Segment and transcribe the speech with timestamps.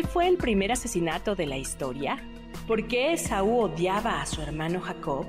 [0.00, 2.16] ¿Cuál fue el primer asesinato de la historia?
[2.66, 5.26] ¿Por qué Esaú odiaba a su hermano Jacob?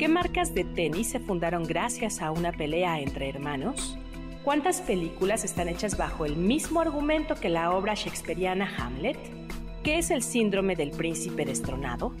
[0.00, 3.96] ¿Qué marcas de tenis se fundaron gracias a una pelea entre hermanos?
[4.42, 9.16] ¿Cuántas películas están hechas bajo el mismo argumento que la obra shakespeariana Hamlet?
[9.84, 12.12] ¿Qué es el síndrome del príncipe destronado?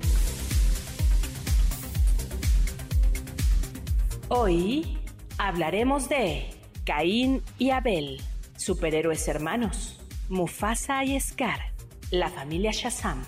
[4.28, 4.96] Hoy
[5.38, 6.50] hablaremos de
[6.84, 8.20] Caín y Abel,
[8.56, 11.69] superhéroes hermanos, Mufasa y Scar,
[12.10, 13.22] la familia Shazam,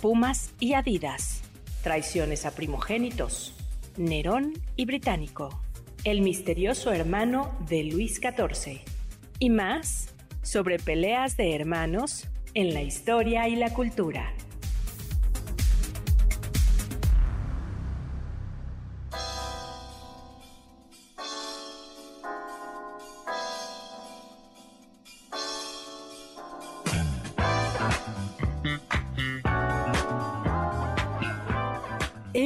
[0.00, 1.42] Pumas y Adidas,
[1.82, 3.54] traiciones a primogénitos,
[3.96, 5.60] Nerón y Británico,
[6.04, 8.80] el misterioso hermano de Luis XIV,
[9.40, 14.32] y más sobre peleas de hermanos en la historia y la cultura.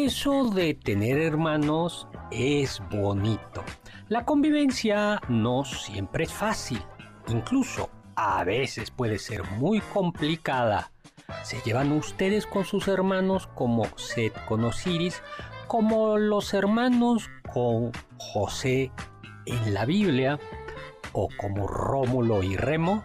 [0.05, 3.63] Eso de tener hermanos es bonito.
[4.09, 6.85] La convivencia no siempre es fácil.
[7.29, 10.91] Incluso a veces puede ser muy complicada.
[11.45, 15.23] Se llevan ustedes con sus hermanos como Seth con Osiris,
[15.69, 18.91] como los hermanos con José
[19.47, 20.41] en la Biblia,
[21.13, 23.05] o como Rómulo y Remo,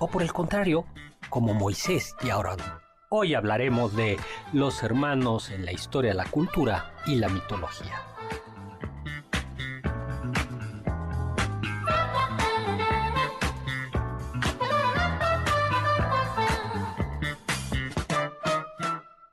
[0.00, 0.86] o por el contrario,
[1.28, 2.79] como Moisés y Aarón.
[3.12, 4.18] Hoy hablaremos de
[4.52, 8.04] los hermanos en la historia, la cultura y la mitología.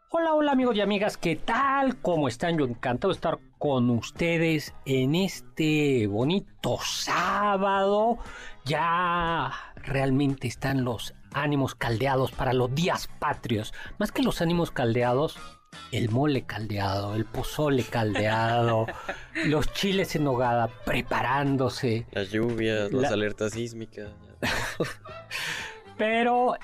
[0.10, 1.98] Hola, hola amigos y amigas, ¿qué tal?
[1.98, 2.58] ¿Cómo están?
[2.58, 8.18] Yo encantado de estar con ustedes en este bonito sábado.
[8.66, 13.74] Ya realmente están los ánimos caldeados para los días patrios.
[13.98, 15.38] Más que los ánimos caldeados,
[15.92, 18.88] el mole caldeado, el pozole caldeado,
[19.46, 22.06] los chiles en nogada preparándose.
[22.12, 24.10] Las lluvias, las alertas sísmicas.
[25.98, 26.56] Pero,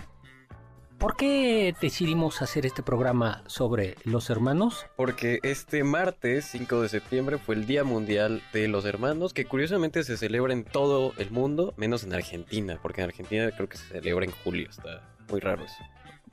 [1.03, 4.85] ¿por qué decidimos hacer este programa sobre los hermanos?
[4.95, 10.05] Porque este martes 5 de septiembre fue el Día Mundial de los Hermanos, que curiosamente
[10.05, 13.85] se celebra en todo el mundo, menos en Argentina, porque en Argentina creo que se
[13.89, 15.83] celebra en julio, está muy raro eso.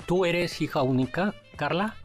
[0.06, 1.96] ¿Tú eres hija única, Carla?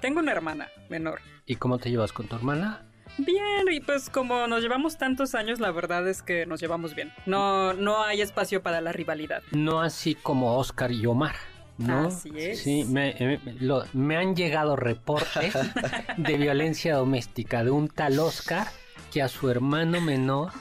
[0.00, 1.20] Tengo una hermana menor.
[1.46, 2.90] ¿Y cómo te llevas con tu hermana?
[3.18, 7.12] Bien, y pues como nos llevamos tantos años, la verdad es que nos llevamos bien.
[7.26, 9.44] No, no hay espacio para la rivalidad.
[9.52, 11.36] No así como Oscar y Omar.
[11.80, 12.08] ¿No?
[12.08, 12.60] Así es.
[12.60, 15.54] Sí, me, me- lo- me han llegado reportes
[16.16, 18.66] de violencia doméstica de un tal Oscar
[19.12, 20.52] que a su hermano menor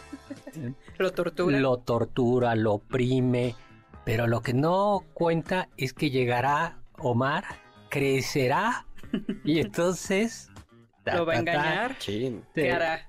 [0.98, 1.60] Lo tortura.
[1.60, 3.56] lo tortura, lo oprime,
[4.06, 7.44] pero lo que no cuenta es que llegará Omar,
[7.90, 8.86] crecerá
[9.44, 10.50] y entonces...
[11.04, 11.96] ta, ¿Lo va a ta, ta, engañar?
[12.00, 13.08] Te- ¿Qué hará?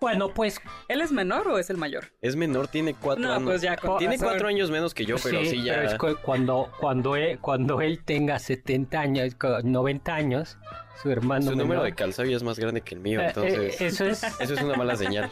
[0.00, 2.06] Bueno, pues ¿Él es menor o es el mayor?
[2.20, 3.44] Es menor, tiene cuatro No, años.
[3.44, 4.28] pues ya con Tiene razón.
[4.28, 5.74] cuatro años menos que yo, pero sí, ya.
[5.74, 10.56] pero es que cuando, cuando, él, cuando él tenga 70 años, co- 90 años,
[11.02, 13.80] su hermano Su número de calzado ya es más grande que el mío, eh, entonces.
[13.80, 15.30] eh, eso es Eso es una mala señal.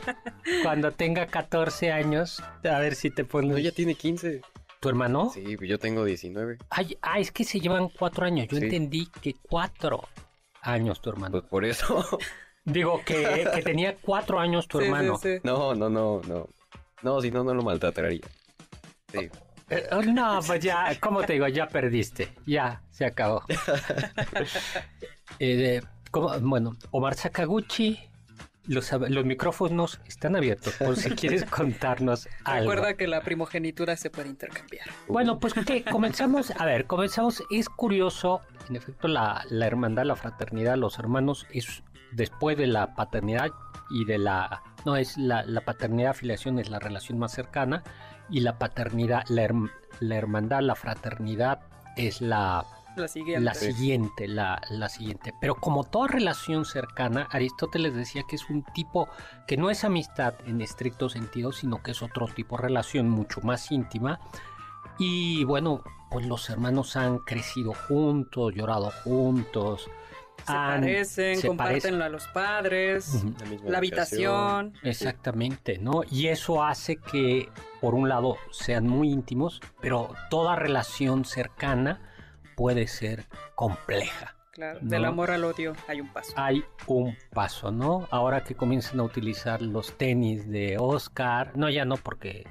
[0.63, 3.51] cuando tenga 14 años, a ver si te pones...
[3.53, 4.41] No, ya tiene 15.
[4.81, 5.31] ¿Tu hermano?
[5.33, 6.59] Sí, pues yo tengo 19.
[6.71, 8.47] Ay, ah, es que se llevan 4 años.
[8.49, 8.65] Yo Sí.
[8.65, 10.03] entendí que 4
[10.63, 11.33] años tu hermano.
[11.33, 12.05] Pues por eso.
[12.67, 15.17] Digo que, que tenía 4 años tu Sí, hermano.
[15.17, 15.41] sí, sí.
[15.45, 16.49] No, no, no, no.
[17.03, 18.21] No, si no, no lo maltrataría.
[19.13, 19.31] Sí.
[19.71, 21.49] Eh, oh, no, pues ya, ¿cómo te digo?
[21.49, 22.33] Ya perdiste.
[22.47, 23.43] Ya, se acabó.
[25.39, 25.83] Eh.
[26.41, 28.01] Bueno, Omar Sakaguchi,
[28.67, 32.71] los, los micrófonos están abiertos por si quieres contarnos algo.
[32.71, 34.87] Recuerda que la primogenitura se puede intercambiar.
[35.09, 38.41] Bueno, pues que comenzamos, a ver, comenzamos, es curioso,
[38.71, 43.51] en efecto, la, la hermandad, la fraternidad, los hermanos, es después de la paternidad
[43.91, 47.83] y de la, no, es la, la paternidad, afiliación es la relación más cercana,
[48.29, 49.71] y la paternidad, la, herm-
[50.01, 51.61] la hermandad, la fraternidad
[51.97, 52.67] es la
[52.97, 53.45] La siguiente.
[53.45, 55.33] La siguiente, la, la siguiente.
[55.41, 59.09] Pero como toda relación cercana, Aristóteles decía que es un tipo
[59.47, 63.41] que no es amistad en estricto sentido, sino que es otro tipo de relación mucho
[63.43, 64.19] más íntima.
[64.99, 69.91] Y bueno, pues los hermanos han crecido juntos, llorado juntos.
[70.45, 72.03] Se han- parecen, se comparten parecen.
[72.03, 73.25] a los padres.
[73.65, 74.75] La, habitación.
[74.83, 76.03] Exactamente, ¿no?
[76.11, 77.49] Y eso hace que,
[77.81, 82.01] por un lado, sean muy íntimos, pero toda relación cercana
[82.57, 84.35] puede ser compleja.
[84.53, 84.89] Claro, No.
[84.89, 86.33] del amor al odio hay un paso.
[86.37, 88.09] Hay un paso, ¿no?
[88.11, 92.47] Ahora que comienzan a utilizar los tenis de Oscar, no, ya no, porque,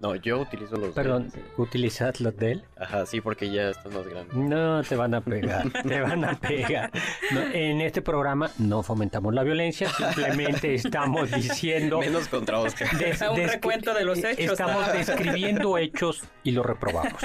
[0.00, 0.94] No, yo utilizo los.
[0.94, 2.64] perdón, de- utilizas los de él.
[2.78, 4.34] Ajá, sí, porque ya están más grandes.
[4.34, 6.90] No, te van a pegar, te van a pegar.
[7.32, 11.98] No, en este programa no fomentamos la violencia, simplemente estamos diciendo...
[12.00, 12.88] Menos contra Oscar.
[12.98, 14.52] Des- Un recuento de los eh, hechos.
[14.52, 17.20] Estamos describiendo hechos y los reprobamos.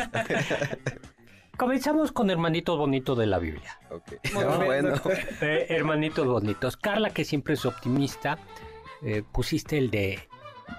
[1.57, 3.79] Comenzamos con hermanitos bonitos de la Biblia.
[3.89, 4.15] Ok.
[4.33, 5.01] Muy Ah, bien, bueno.
[5.41, 6.75] Eh, hermanitos bonitos.
[6.75, 8.37] Carla, que siempre es optimista,
[9.01, 10.27] eh, pusiste el de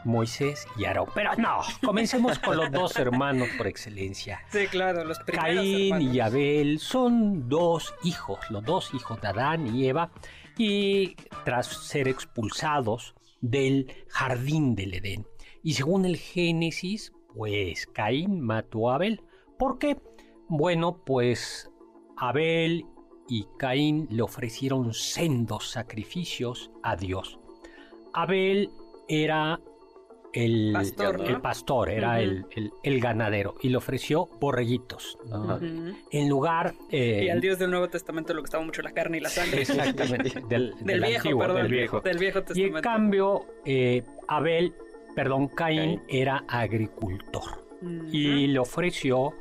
[0.04, 1.08] Moisés y Aarón.
[1.14, 4.42] Pero no, comencemos con los dos hermanos por excelencia.
[4.50, 6.14] Sí, claro, los primeros Caín hermanos.
[6.14, 10.10] y Abel son dos hijos, los dos hijos de Adán y Eva,
[10.56, 15.26] y tras ser expulsados del jardín del Edén.
[15.62, 19.22] Y según el Génesis, pues Caín mató a Abel.
[19.58, 19.98] ¿Por qué?
[20.48, 21.70] Bueno, pues
[22.16, 22.86] Abel
[23.28, 27.38] y Caín le ofrecieron sendos sacrificios a Dios.
[28.14, 28.70] Abel
[29.08, 29.60] era
[30.44, 31.24] el Pastor, ¿no?
[31.26, 35.18] el pastor, era el, el- el ganadero y le ofreció borreguitos.
[36.10, 36.74] En lugar...
[36.90, 39.62] eh, Y al Dios del Nuevo Testamento le gustaba mucho la carne y la sangre.
[39.62, 41.62] Exactamente, del, Del, del viejo, antiguo, perdón.
[41.62, 42.00] del viejo.
[42.00, 42.80] Del viejo Y en Testamento.
[42.82, 44.74] cambio, eh, Abel,
[45.14, 46.02] perdón, Caín Caín.
[46.08, 47.64] era agricultor
[48.10, 49.32] y le ofreció,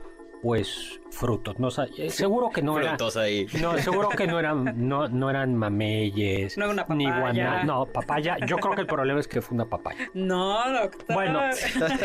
[0.46, 1.58] pues, frutos.
[1.58, 2.90] No, eh, seguro que no era...
[2.90, 3.48] Frutos ahí.
[3.60, 7.64] No, seguro que no eran, no, no eran mameyes, No una ni guaná.
[7.64, 8.38] No, papaya.
[8.46, 10.08] Yo creo que el problema es que fue una papaya.
[10.14, 11.16] No, doctor.
[11.16, 11.40] Bueno.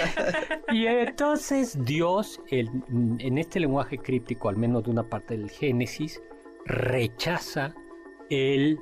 [0.73, 2.71] Y entonces Dios, el-
[3.19, 6.23] en este lenguaje críptico, al menos de una parte del Génesis,
[6.65, 7.75] rechaza
[8.31, 8.79] el,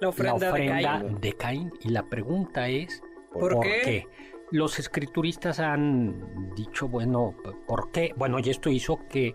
[0.00, 1.20] la ofrenda, la ofrenda de Caín.
[1.20, 1.72] de Caín.
[1.82, 3.02] Y la pregunta es,
[3.34, 4.06] ¿Por qué?
[4.52, 7.34] Los escrituristas han dicho, bueno,
[7.66, 8.12] ¿por qué?
[8.16, 9.34] Bueno, y esto hizo que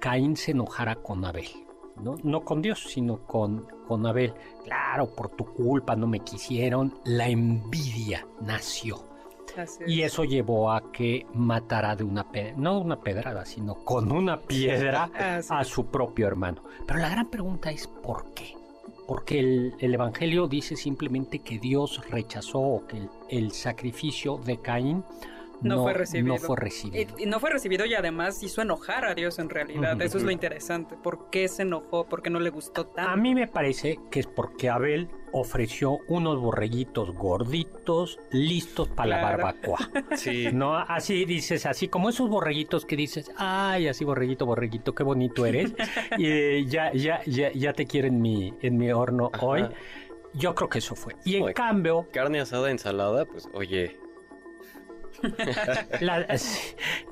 [0.00, 1.48] Caín se enojara con Abel.
[2.00, 4.32] No, no con Dios, sino con, con Abel.
[4.64, 6.94] Claro, por tu culpa no me quisieron.
[7.04, 9.02] La envidia nació.
[9.56, 9.90] Así es.
[9.90, 14.12] Y eso llevó a que matara de una pedrada, no de una pedrada, sino con
[14.12, 15.10] una piedra
[15.48, 16.62] a su propio hermano.
[16.86, 18.55] Pero la gran pregunta es ¿por qué?
[19.06, 25.04] Porque el, el Evangelio dice simplemente que Dios rechazó que el, el sacrificio de Caín
[25.62, 26.34] No fue recibido.
[26.34, 27.14] no fue recibido.
[27.18, 30.00] Y, y no fue recibido y además hizo enojar a Dios en realidad.
[30.02, 30.96] Eso es lo interesante.
[30.96, 32.08] ¿Por qué se enojó?
[32.08, 33.10] ¿Por qué no le gustó tanto?
[33.10, 39.22] A mí me parece que es porque Abel ofreció unos borreguitos gorditos listos para la
[39.22, 39.78] barbacoa.
[40.16, 40.48] Sí.
[40.52, 45.44] No, así dices, así como esos borreguitos que dices, ay, así borreguito, borreguito, qué bonito
[45.46, 45.74] eres.
[46.18, 49.44] y eh, ya, ya, ya, ya te quiero en mi, en mi horno Ajá.
[49.44, 49.66] hoy.
[50.34, 51.14] Yo creo que eso fue.
[51.24, 51.54] Y en Oye.
[51.54, 53.98] cambio, Carne asada, ensalada, pues oye.
[56.00, 56.26] La-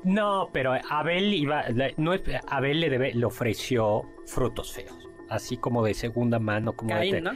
[0.03, 4.95] no, pero Abel iba, la- no es- Abel le, debe- le ofreció frutos feos,
[5.29, 7.31] así como de segunda mano, como de- Caín, ¿no?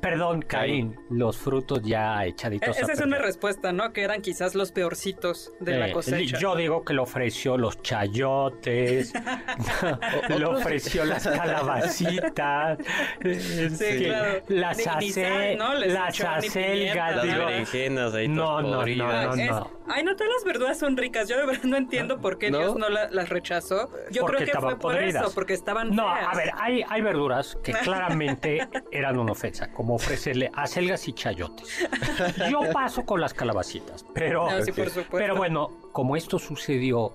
[0.00, 2.76] Perdón, Caín, los frutos ya E- echaditos.
[2.76, 3.92] a Esa es una respuesta, ¿no?
[3.92, 6.38] Que eran quizás los peorcitos de la Eh, cosecha.
[6.38, 9.12] Yo digo que le ofreció los chayotes,
[10.28, 12.78] le ofreció las calabacitas,
[13.20, 14.42] este, claro.
[14.48, 15.74] las, Ni- ni ace- sal, ¿no?
[15.74, 17.16] Las acelgas.
[17.16, 19.70] Las ahí no, no, no, no.
[19.92, 21.28] Ay, no, todas las verduras son ricas.
[21.28, 22.58] Yo de verdad no entiendo por qué ¿No?
[22.58, 23.90] Dios no la- las rechazó.
[24.12, 25.24] Yo Porque creo que estaban fue por podridas.
[25.24, 26.26] eso, porque estaban No, feas.
[26.32, 31.88] a ver, hay, hay verduras que claramente eran una ofensa, como ofrecerle acelgas y chayotes.
[32.50, 35.08] Yo paso con las calabacitas, pero, No, sí, por supuesto.
[35.16, 37.14] pero bueno, como esto sucedió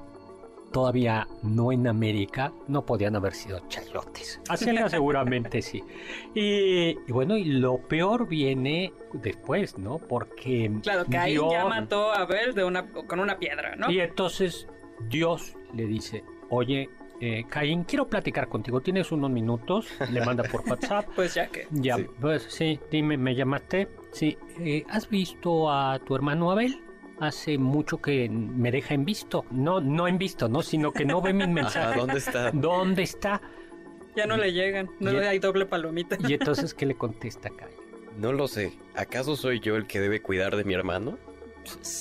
[0.72, 4.42] todavía no en América, no podían haber sido chayotes.
[4.50, 5.84] Acelgas seguramente sí.
[6.34, 10.00] Y, y bueno, y lo peor viene después, ¿no?
[10.00, 13.92] Porque Claro, Caín Dios- ya mató a Abel de una, con una piedra, ¿no?
[13.92, 14.68] y entonces
[15.08, 16.90] Dios le dice, oye,
[17.26, 19.88] eh, Caín, quiero platicar contigo, ¿tienes unos minutos?
[20.12, 21.08] Le manda por WhatsApp.
[21.16, 21.68] Pues ya que.
[21.72, 22.06] Ya, Sí.
[22.22, 23.88] pues sí, dime, ¿me llamaste?
[24.12, 26.82] Sí, eh, ¿has visto a tu hermano Abel?
[27.20, 29.46] Hace mucho que me deja en visto.
[29.50, 30.62] No, no en visto, ¿no?
[30.62, 31.98] Sino que no ve mis Ajá, mensajes.
[31.98, 32.52] ¿dónde está?
[32.52, 33.42] ¿Dónde está?
[34.16, 34.90] Ya no le llegan.
[35.00, 36.18] No Y- hay doble palomita.
[36.28, 37.76] Y entonces, ¿qué le contesta Caín?
[38.18, 38.74] No lo sé.
[38.96, 41.18] ¿Acaso soy yo el que debe cuidar de mi hermano?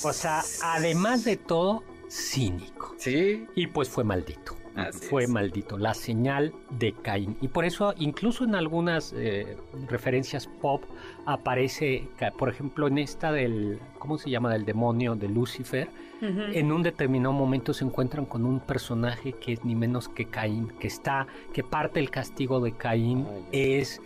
[0.03, 2.93] O sea, además de todo, cínico.
[2.97, 3.45] Sí.
[3.55, 4.55] Y pues fue maldito.
[4.75, 5.29] Así fue es.
[5.29, 7.37] maldito, la señal de Caín.
[7.41, 10.83] Y por eso, incluso en algunas eh, referencias pop,
[11.25, 14.51] aparece, por ejemplo, en esta del, ¿cómo se llama?
[14.51, 15.89] Del demonio de Lucifer.
[16.21, 20.69] En un determinado momento se encuentran con un personaje que es ni menos que Caín,
[20.79, 24.01] que está, que parte del castigo de Caín es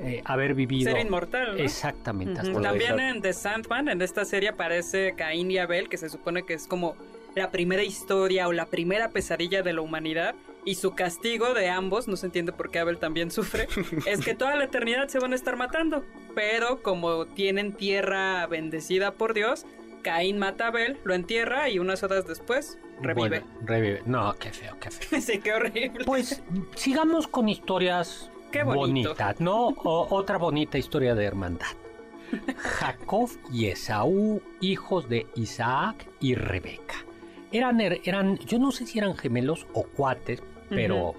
[0.00, 0.92] eh, haber vivido.
[0.92, 1.62] Ser inmortal, ¿no?
[1.62, 2.42] Exactamente.
[2.42, 6.42] La También en The Sandman, en esta serie aparece Caín y Abel, que se supone
[6.42, 6.96] que es como
[7.36, 10.34] la primera historia o la primera pesadilla de la humanidad.
[10.64, 13.68] Y su castigo de ambos, no se entiende por qué Abel también sufre,
[14.06, 16.04] es que toda la eternidad se van a estar matando.
[16.34, 19.64] Pero como tienen tierra bendecida por Dios,
[20.02, 23.40] Caín mata a Abel, lo entierra y unas horas después revive.
[23.40, 24.02] Bueno, revive.
[24.06, 25.20] No, qué feo, qué feo.
[25.20, 26.04] sí, qué horrible.
[26.04, 26.42] Pues
[26.74, 29.68] sigamos con historias Qué bonitas, ¿no?
[29.68, 31.66] O- otra bonita historia de hermandad.
[32.56, 36.85] Jacob y Esaú, hijos de Isaac y Rebeca.
[37.56, 41.14] Eran, her- eran, yo no sé si eran gemelos o cuates, pero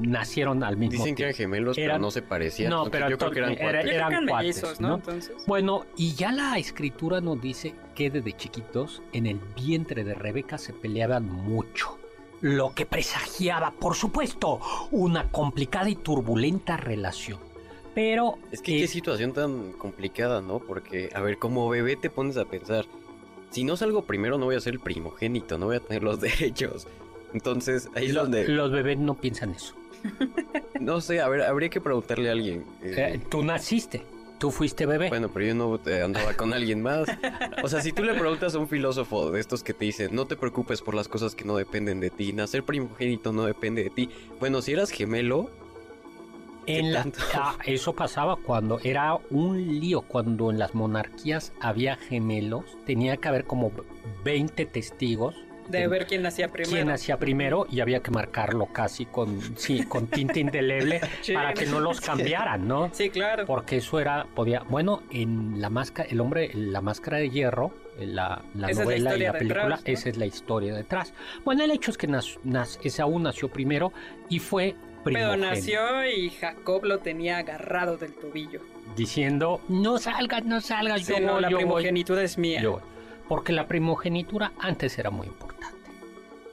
[0.00, 1.54] nacieron al mismo Dicen que eran tiempo.
[1.56, 2.70] gemelos, pero no se parecían.
[2.70, 3.90] No, pero yo creo que eran era- cuates.
[3.92, 4.88] Eran eran cuates, mellizos, ¿no?
[4.88, 4.94] ¿no?
[4.96, 5.32] Entonces.
[5.46, 10.58] Bueno, y ya la escritura nos dice que desde chiquitos en el vientre de Rebeca
[10.58, 11.98] se peleaban mucho.
[12.40, 14.60] Lo que presagiaba, por supuesto,
[14.92, 17.40] una complicada y turbulenta relación.
[17.96, 20.60] Pero Es que qué situación tan complicada, ¿no?
[20.60, 22.84] Porque, a ver, como bebé te pones a pensar,
[23.50, 26.20] si no salgo primero no voy a ser el primogénito, no voy a tener los
[26.20, 26.86] derechos.
[27.34, 29.74] Entonces, ahí es donde, los bebés no piensan eso.
[30.80, 32.64] no sé, a ver, habría que preguntarle a alguien.
[32.82, 34.04] eh, Eh, tú naciste,
[34.38, 35.08] tú fuiste bebé.
[35.08, 37.08] Bueno, pero yo no eh, andaba con alguien más.
[37.62, 40.26] O sea, si tú le preguntas a un filósofo de estos que te dicen, no
[40.26, 43.90] te preocupes por las cosas que no dependen de ti, nacer primogénito no depende de
[43.90, 44.08] ti.
[44.40, 45.57] Bueno, si eras gemelo, ¿qué
[46.68, 47.06] En la-?
[47.34, 53.28] Ah, eso pasaba cuando era un lío, cuando en las monarquías había gemelos, tenía que
[53.28, 53.72] haber como
[54.24, 55.34] 20 testigos
[55.68, 56.72] De ver quién nacía primero.
[56.72, 61.34] quién hacía primero y había que marcarlo casi con, sí, con tinta indeleble Sí.
[61.34, 62.88] para que no los cambiaran, ¿no?
[62.92, 63.44] Sí, claro.
[63.46, 68.42] Porque eso era, podía, bueno, en la máscara, el hombre, la máscara de hierro, la,
[68.54, 69.92] la la novela y la película, detrás, ¿no?
[69.92, 71.12] esa es la historia detrás.
[71.44, 73.92] Bueno, el hecho es que nas- nas- Esaú nació primero
[74.28, 74.74] y fue
[75.04, 78.60] Pero nació y Jacob lo tenía agarrado del tobillo.
[78.96, 82.60] diciendo, no salgas, no salgas, Sí, yo no, voy, la yo voy, primogenitura es mía.
[82.60, 82.80] yo voy".
[83.28, 85.76] Porque la primogenitura antes era muy importante.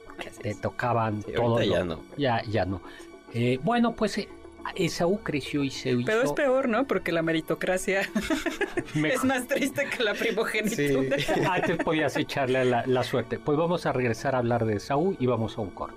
[0.06, 2.00] Porque te tocaban Sí, todo ahorita lo- ya no.
[2.16, 2.80] Ya, ya no.
[3.34, 4.28] Eh, bueno, pues eh,
[4.74, 6.04] Esaú creció y se hizo...
[6.06, 6.86] Pero es peor, ¿no?
[6.86, 8.02] Porque la meritocracia
[8.94, 11.18] es más triste que la primogenitura.
[11.18, 11.32] Sí.
[11.50, 13.38] Antes podías echarle la, la suerte.
[13.38, 15.96] Pues vamos a regresar a hablar de Esaú y vamos a un corte.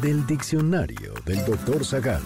[0.00, 2.22] Del diccionario del doctor Zagal.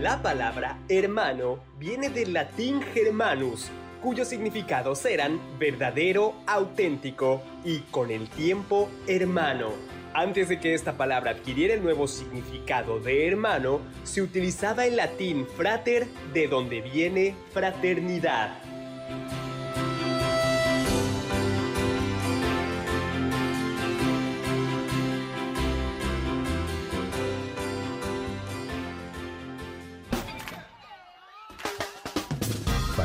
[0.00, 3.70] La palabra hermano viene del latín germanus,
[4.02, 9.68] cuyos significados eran verdadero, auténtico y con el tiempo hermano.
[10.12, 15.46] Antes de que esta palabra adquiriera el nuevo significado de hermano, se utilizaba el latín
[15.56, 18.58] frater, de donde viene fraternidad.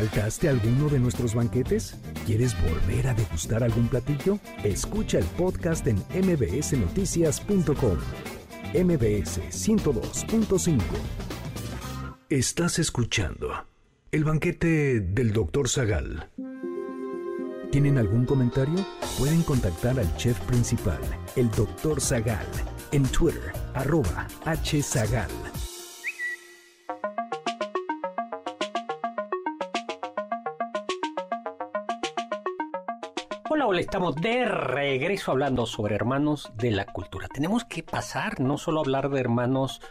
[0.06, 1.96] ¿Faltaste alguno de nuestros banquetes?
[2.28, 4.38] ¿Quieres volver a degustar algún platillo?
[4.64, 7.98] Escucha el podcast en mbsnoticias.com.
[8.72, 10.80] mbs 102.5.
[12.30, 13.66] Estás escuchando
[14.12, 16.30] el banquete del doctor Zagal.
[17.72, 18.86] ¿Tienen algún comentario?
[19.18, 21.00] Pueden contactar al chef principal,
[21.36, 22.46] el doctor Zagal,
[22.92, 25.32] en Twitter, arroba hzagal.
[33.50, 37.28] Hola, hola, estamos de regreso hablando sobre hermanos de la cultura.
[37.28, 39.82] Tenemos que pasar, no solo hablar de hermanos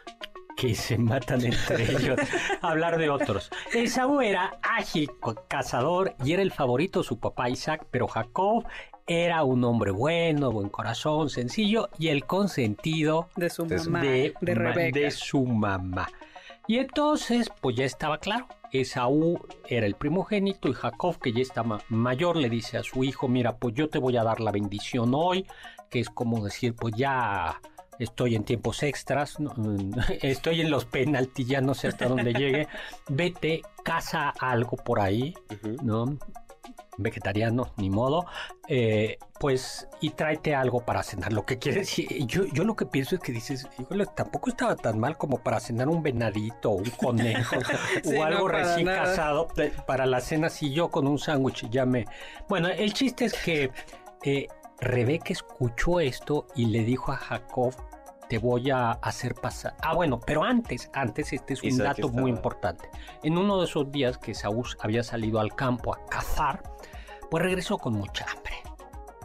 [0.56, 2.18] que se matan entre ellos,
[2.62, 3.50] hablar de otros.
[3.72, 5.10] Esaú era ágil,
[5.48, 8.64] cazador y era el favorito de su papá Isaac, pero Jacob
[9.06, 14.54] era un hombre bueno, buen corazón, sencillo y el consentido De su mamá, de, de,
[14.54, 14.98] ma- Rebeca.
[14.98, 16.08] de su mamá.
[16.66, 18.46] Y entonces, pues ya estaba claro.
[18.80, 19.38] Esaú
[19.68, 23.28] era el primogénito y Jacob, que ya está ma- mayor, le dice a su hijo,
[23.28, 25.46] mira, pues yo te voy a dar la bendición hoy,
[25.90, 27.60] que es como decir, pues ya
[27.98, 29.36] estoy en tiempos extras,
[30.22, 32.66] estoy en los penaltis, ya no sé hasta dónde llegue,
[33.08, 35.34] vete, caza algo por ahí.
[35.82, 36.18] ¿no?
[36.98, 38.26] Vegetariano, ni modo,
[38.68, 41.32] eh, pues y tráete algo para cenar.
[41.32, 41.94] Lo que quieres,
[42.26, 45.60] yo, yo lo que pienso es que dices, híjole, tampoco estaba tan mal como para
[45.60, 47.56] cenar un venadito o un conejo
[48.04, 49.48] o algo recién casado
[49.86, 52.06] para la cena, si yo con un sándwich ya me...
[52.48, 53.70] Bueno, el chiste es que
[54.22, 54.48] eh,
[54.80, 57.74] Rebeca escuchó esto y le dijo a Jacob,
[58.28, 59.76] te voy a hacer pasar.
[59.82, 62.88] Ah, bueno, pero antes, antes, este es un dato muy importante.
[63.22, 66.62] En uno de esos días que Saúl había salido al campo a cazar,
[67.30, 68.54] pues regresó con mucha hambre.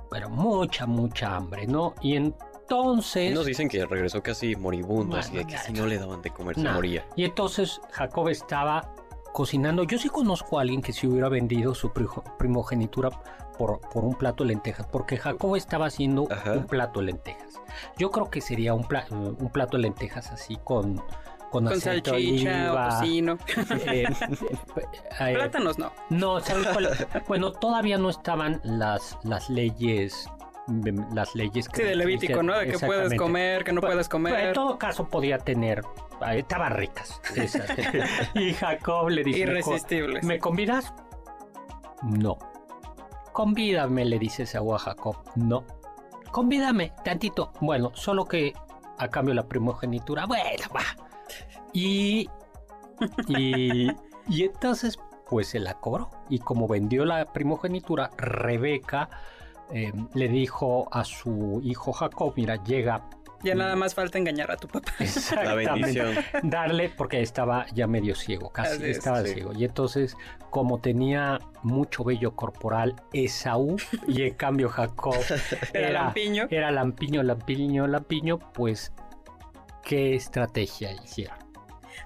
[0.10, 1.94] Bueno, mucha, mucha hambre, ¿no?
[2.02, 3.34] Y entonces...
[3.34, 6.70] Nos dicen que regresó casi moribundo, así que casi no le daban de comer, se
[6.70, 7.06] moría.
[7.16, 8.96] Y entonces Jacob estaba
[9.34, 9.84] cocinando.
[9.84, 11.92] Yo sí conozco a alguien que se hubiera vendido su
[12.38, 13.10] primogenitura
[13.58, 17.62] por, por un plato de lentejas, porque Jacob estaba haciendo un plato de lentejas.
[17.98, 18.86] Yo creo que sería un,
[19.40, 21.02] un plato de lentejas así con
[21.50, 23.38] con, con salchicha o tocino.
[23.88, 24.06] Eh,
[25.20, 25.92] eh, Plátanos no.
[26.10, 26.90] No, ¿sabes cuál?
[27.28, 30.30] Bueno, todavía no estaban las, las leyes
[31.14, 31.82] las leyes que...
[31.82, 32.58] Sí, de Levítico, ¿no?
[32.58, 34.48] De que puedes comer, que no puedes comer.
[34.48, 35.84] en todo caso podía tener...
[36.34, 37.70] Estaban ricas esas.
[38.36, 39.40] y Jacob le dice...
[39.40, 40.24] Irresistibles.
[40.24, 40.94] ¿Me convidas?
[42.04, 42.38] No.
[43.32, 45.16] Convídame, le dice Saúl a Jacob.
[45.36, 45.66] No.
[46.32, 47.54] Convídame, tantito.
[47.62, 48.54] Bueno, solo que
[48.98, 50.26] a cambio la primogenitura.
[50.26, 50.84] Bueno, va.
[51.74, 52.30] Y,
[53.28, 53.94] y,
[54.44, 56.10] entonces, pues se la cobró.
[56.30, 59.10] Y como vendió la primogenitura, Rebeca
[59.72, 63.08] eh, le dijo a su hijo Jacob, mira, llega
[63.42, 64.92] ya nada más falta engañar a tu papá.
[65.44, 66.16] La bendición.
[66.44, 69.54] Darle, porque estaba ya medio ciego, casi estaba ciego.
[69.54, 70.18] Y entonces,
[70.50, 75.16] como tenía mucho vello corporal, Esaú, y en cambio Jacob
[75.74, 76.48] era, era lampiño.
[76.50, 78.92] Era lampiño, lampiño, lampiño, pues,
[79.84, 81.38] ¿qué estrategia hicieron?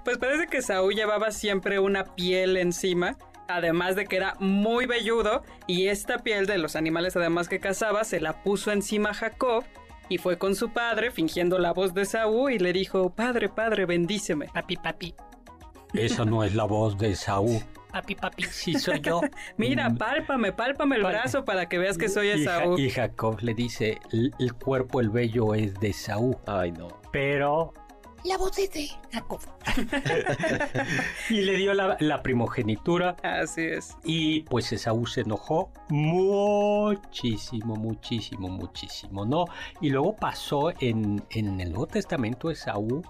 [0.04, 5.44] Pues parece que Saúl llevaba siempre una piel encima, además de que era muy velludo,
[5.68, 9.64] y esta piel de los animales además que cazaba se la puso encima a Jacob,
[10.10, 13.86] y fue con su padre fingiendo la voz de Saúl y le dijo, padre, padre,
[13.86, 14.48] bendíceme.
[14.54, 15.16] Papi, papi.
[15.94, 17.62] Esa no es la voz de Saúl.
[17.92, 19.22] Papi, papi, sí soy yo.
[19.58, 19.98] Mira, mm.
[19.98, 22.78] pálpame, pálpame el brazo para que veas que soy Esaú.
[22.78, 26.36] Y, Jacob le dice, el, cuerpo, el vello es de Saúl.
[26.48, 26.88] Ay, no.
[27.12, 27.74] Pero
[28.24, 29.42] la voz es de Jacob.
[31.30, 33.16] y le dio la, primogenitura.
[33.22, 33.98] Así es.
[34.04, 39.46] Y pues Esaú se enojó muchísimo, muchísimo, muchísimo, ¿no?
[39.82, 43.02] Y luego pasó en, el Nuevo Testamento Esaú,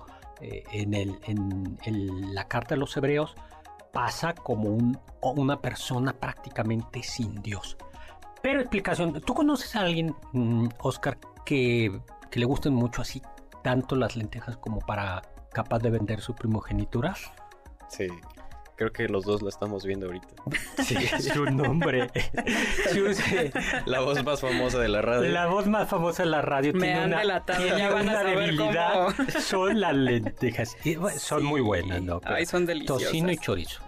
[0.42, 3.36] eh, en, el, en, la carta de los Hebreos,
[3.92, 7.78] pasa como un, una persona prácticamente sin Dios.
[8.42, 13.22] Pero explicación, ¿tú conoces a alguien, mm, Oscar, que, que le gusten mucho así
[13.64, 15.22] tanto las lentejas como para
[15.52, 17.16] capaz de vender su primogenitura?
[17.90, 18.08] Sí.
[18.76, 20.28] Creo que los dos la estamos viendo ahorita.
[20.84, 22.10] Sí, su nombre.
[23.86, 25.32] la voz más famosa de la radio.
[25.32, 27.24] La voz más famosa de la radio Me tiene una,
[27.78, 29.10] ya van a debilidad.
[29.40, 30.76] Son las lentejas.
[31.18, 32.20] son muy buenas, ¿no?
[32.26, 33.08] Ay, son deliciosas.
[33.08, 33.82] Tocino y chorizo.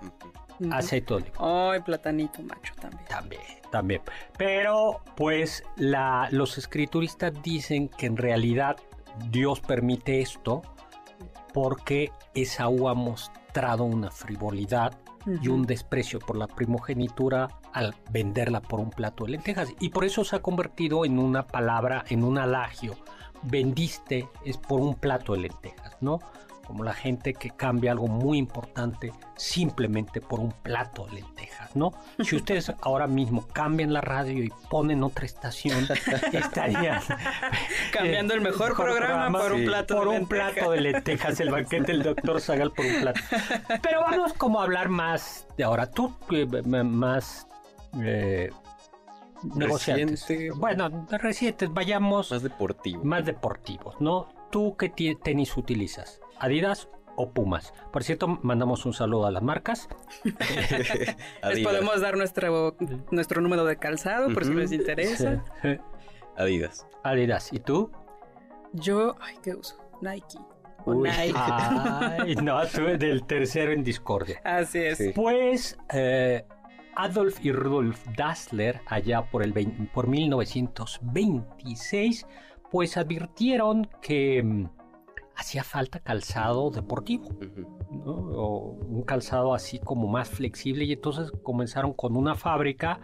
[0.71, 3.05] Aceite Ay, platanito macho también.
[3.09, 4.01] También, también.
[4.38, 8.77] Pero, pues, la, los escrituristas dicen que en realidad
[9.30, 10.62] Dios permite esto
[11.54, 14.97] porque Esaú ha mostrado una frivolidad
[15.41, 19.73] y un desprecio por la primogenitura al venderla por un plato de lentejas.
[19.80, 22.95] Y por eso se ha convertido en una palabra, en un alagio.
[23.43, 26.19] Vendiste es por un plato de lentejas, ¿no?
[26.65, 31.91] Como la gente que cambia algo muy importante simplemente por un plato de lentejas, ¿no?
[32.19, 35.88] Si ustedes ahora mismo cambian la radio y ponen otra estación,
[36.34, 37.01] estarían
[37.91, 41.91] cambiando el mejor, programa, por un plato por de un plato de lentejas, el banquete
[41.91, 43.21] del doctor Zagal por un plato.
[43.82, 45.89] Pero vamos como a hablar más de ahora.
[45.89, 46.13] Tú
[46.84, 47.47] más
[48.01, 48.49] eh,
[49.56, 50.25] negociantes.
[50.56, 53.04] Bueno, recientes, vayamos más deportivo.
[53.04, 54.28] Más deportivos, ¿no?
[54.51, 56.21] ¿Tú qué tenis utilizas?
[56.39, 57.74] Adidas o Pumas.
[57.91, 59.89] Por cierto, mandamos un saludo a las marcas.
[60.24, 62.76] les podemos dar nuestro,
[63.12, 65.43] nuestro número de calzado por si les interesa.
[66.38, 66.86] Adidas.
[67.04, 67.52] Adidas.
[67.54, 67.91] ¿Y tú?
[68.74, 69.78] Yo, ay, ¿qué uso?
[70.02, 70.38] Nike.
[70.86, 71.34] Nike.
[71.36, 74.39] Ay, no, tú del tercero en discordia.
[74.43, 75.02] Así es.
[75.15, 76.45] Pues eh,
[76.95, 79.52] Adolf y Rudolf Dassler, allá por, el
[79.93, 82.28] por 1926,
[82.69, 84.69] pues advirtieron que mm,
[85.36, 87.30] hacía falta calzado deportivo,
[88.06, 93.00] o un calzado así como más flexible y entonces comenzaron con una fábrica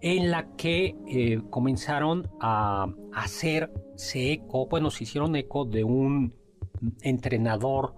[0.00, 6.34] en la que eh, comenzaron a hacerse eco, bueno, se hicieron eco de un
[7.02, 7.94] entrenador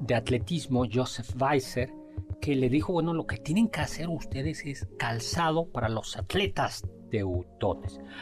[0.00, 1.92] de atletismo, Joseph Weiser,
[2.40, 6.84] que le dijo, bueno, lo que tienen que hacer ustedes es calzado para los atletas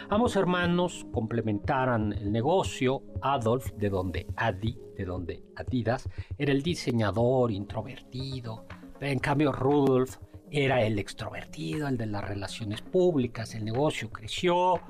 [0.09, 3.03] Ambos hermanos complementaran el negocio.
[3.23, 8.67] Adolf, de donde Adi, de donde Adidas, era el diseñador introvertido.
[9.01, 10.19] En cambio, Rudolf
[10.51, 13.55] era el extrovertido, el de las relaciones públicas.
[13.55, 14.81] El negocio creció.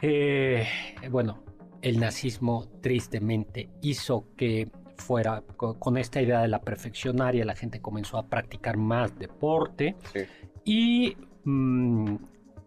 [0.00, 0.66] Eh,
[1.10, 1.42] bueno,
[1.82, 8.18] el nazismo tristemente hizo que fuera con, esta idea de la perfeccionaria, la gente comenzó
[8.18, 9.96] a practicar más deporte
[10.64, 12.16] y mm,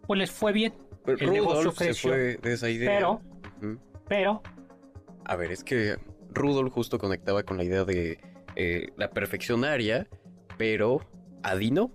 [0.06, 0.74] pues les fue bien.
[1.06, 2.90] el negocio creció, se fue de esa idea.
[2.90, 3.20] Pero,
[4.08, 4.42] pero...
[5.24, 5.96] A ver, es que
[6.30, 8.20] Rudolf justo conectaba con la idea de
[8.54, 10.06] eh, la perfeccionaria,
[10.56, 11.00] pero
[11.42, 11.90] Adino.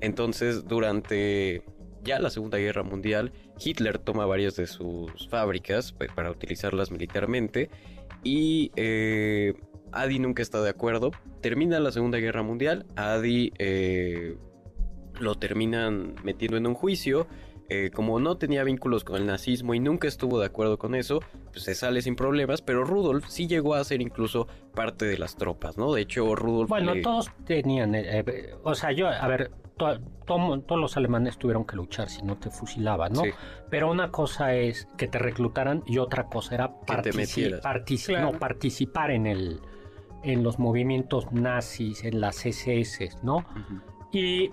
[0.00, 1.64] Entonces, durante
[2.04, 7.70] ya la Segunda Guerra Mundial, Hitler toma varias de sus fábricas pues, para utilizarlas militarmente
[8.24, 9.54] y eh,
[9.92, 11.10] Adi nunca está de acuerdo.
[11.40, 14.36] Termina la Segunda Guerra Mundial, Adi eh,
[15.20, 17.26] lo terminan metiendo en un juicio.
[17.70, 21.20] Eh, como no tenía vínculos con el nazismo y nunca estuvo de acuerdo con eso,
[21.50, 25.36] pues se sale sin problemas, pero Rudolf sí llegó a ser incluso parte de las
[25.36, 25.92] tropas, ¿no?
[25.92, 26.70] De hecho, Rudolf...
[26.70, 27.94] Bueno, todos tenían,
[28.62, 33.12] o sea, yo, a ver, todos los alemanes tuvieron que luchar si no te fusilaban,
[33.12, 33.22] ¿no?
[33.70, 39.60] Pero una cosa es que te reclutaran y otra cosa era no, participar en el
[40.24, 43.44] en los movimientos nazis, en las SS, ¿no?
[44.10, 44.50] Y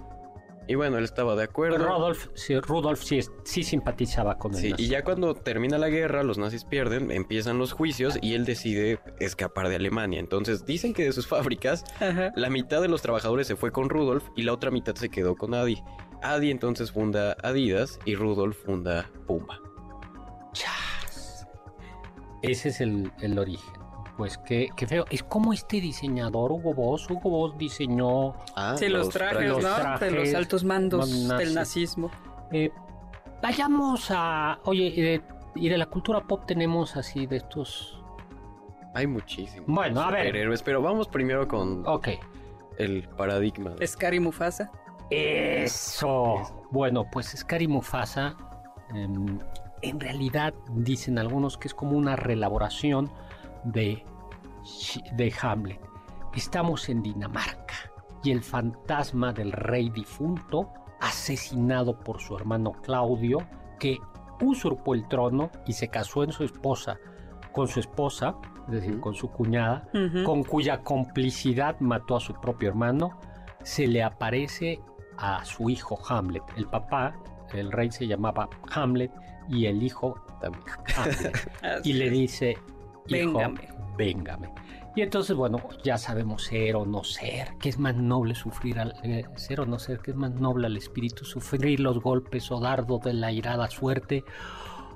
[0.68, 1.78] y bueno, él estaba de acuerdo.
[1.78, 4.62] Rudolf, sí, Rudolf sí, sí simpatizaba con él.
[4.62, 8.46] Sí, y ya cuando termina la guerra, los nazis pierden, empiezan los juicios y él
[8.46, 10.20] decide escapar de Alemania.
[10.20, 11.84] Entonces dicen que de sus fábricas,
[12.36, 15.36] la mitad de los trabajadores se fue con Rudolf y la otra mitad se quedó
[15.36, 15.82] con Adi.
[16.22, 19.62] Adi entonces funda Adidas y Rudolf funda Puma.
[22.42, 23.85] Ese es el, el origen
[24.18, 25.06] pues qué, qué, feo.
[25.10, 27.10] Es como este diseñador, Hugo Boss.
[27.10, 30.00] Hugo Boss diseñó ah, los, trajes, ¿no?
[30.00, 32.10] de los altos mandos del nazismo.
[32.52, 32.72] Eh,
[33.42, 34.60] vayamos a.
[34.64, 35.22] Oye,
[35.56, 38.02] y de la cultura pop tenemos así de estos.
[38.94, 39.68] Hay muchísimos.
[39.68, 40.34] Bueno, a ver.
[40.64, 41.86] pero vamos primero con.
[41.88, 42.10] Ok.
[42.78, 43.76] El paradigma.
[43.86, 44.72] Scary Mufasa.
[45.10, 46.68] Eso.
[46.72, 48.38] Bueno, pues Scary Mufasa.
[48.94, 49.40] Em,
[49.82, 53.12] en realidad dicen algunos que es como una relaboración
[53.66, 54.04] de,
[55.14, 55.80] de Hamlet.
[56.34, 57.76] Estamos en Dinamarca
[58.24, 63.40] y el fantasma del rey difunto, asesinado por su hermano Claudio,
[63.80, 64.00] que
[64.42, 66.98] usurpó el trono y se casó en su esposa,
[67.52, 68.36] con su esposa,
[68.68, 69.88] es decir, con su cuñada,
[70.26, 73.20] con cuya complicidad mató a su propio hermano,
[73.64, 74.82] se le aparece
[75.18, 76.44] a su hijo Hamlet.
[76.58, 77.16] El papá,
[77.54, 79.12] el rey se llamaba Hamlet
[79.48, 80.64] y el hijo también
[80.98, 81.86] Hamlet.
[81.86, 82.58] y le dice,
[83.10, 83.68] Véngame.
[83.98, 84.50] Véngame.
[84.96, 88.94] Y entonces, bueno, ya sabemos ser o no ser, que es más noble sufrir al
[89.04, 92.62] eh, ser o no ser, que es más noble al espíritu sufrir los golpes o
[92.62, 94.24] dardo de la irada suerte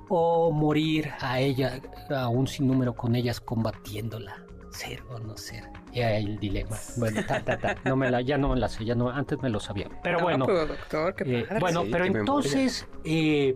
[0.07, 4.45] o morir a ella, a un sinnúmero con ellas combatiéndola.
[4.71, 5.63] Ser o no ser.
[5.91, 6.77] Y ahí el dilema.
[6.97, 7.75] Bueno, ta, ta, ta.
[7.83, 9.89] No me la, ya no me la sé, ya no, antes me lo sabía.
[10.03, 10.45] Pero bueno.
[10.45, 13.55] doctor, qué eh, bueno, pero entonces, eh,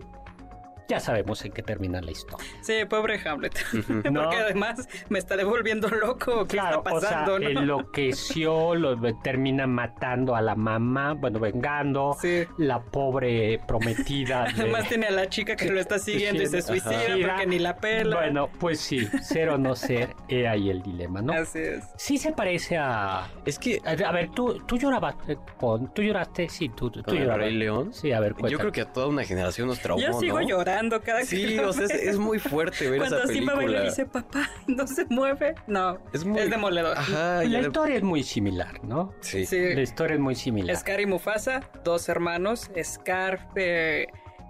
[0.88, 2.46] ya sabemos en qué termina la historia.
[2.60, 3.54] Sí, pobre Hamlet.
[3.86, 6.46] Porque además me está devolviendo loco.
[6.46, 7.34] ¿Qué está pasando?
[7.34, 12.16] O sea, enloqueció, lo termina matando a la mamá, bueno, vengando.
[12.20, 12.44] Sí.
[12.58, 14.44] La pobre prometida.
[14.54, 17.76] Además tiene a la chica que lo está siguiendo y se suicida porque ni la
[17.76, 18.16] pela.
[18.16, 21.32] Bueno, pues sí, ser o no ser, he ahí el dilema, ¿no?
[21.32, 21.84] Así es.
[21.96, 23.28] Sí se parece a.
[23.44, 23.80] Es que.
[23.84, 25.92] A, ver, tú, tú llorabas eh, con.
[25.94, 27.38] Tú lloraste, sí, tú, tú, llorabas.
[27.38, 27.92] Rey León?
[27.92, 28.52] Sí, a ver, cuéntame.
[28.52, 30.02] Yo creo que a toda una generación nos traumó.
[30.02, 30.73] Yo sigo llorando
[31.04, 33.52] cada Sí, o sea, es, muy fuerte ver Cuando esa película.
[33.52, 35.54] Cuando Simba le dice, papá, no se mueve.
[35.66, 36.40] No, es, muy...
[36.40, 36.96] es demoledor.
[36.96, 39.12] Ajá, la historia es muy similar, ¿no?
[39.20, 39.46] Sí.
[39.50, 40.76] La historia es muy similar.
[40.76, 42.70] Scar y Mufasa, dos hermanos.
[42.82, 44.06] Scar eh,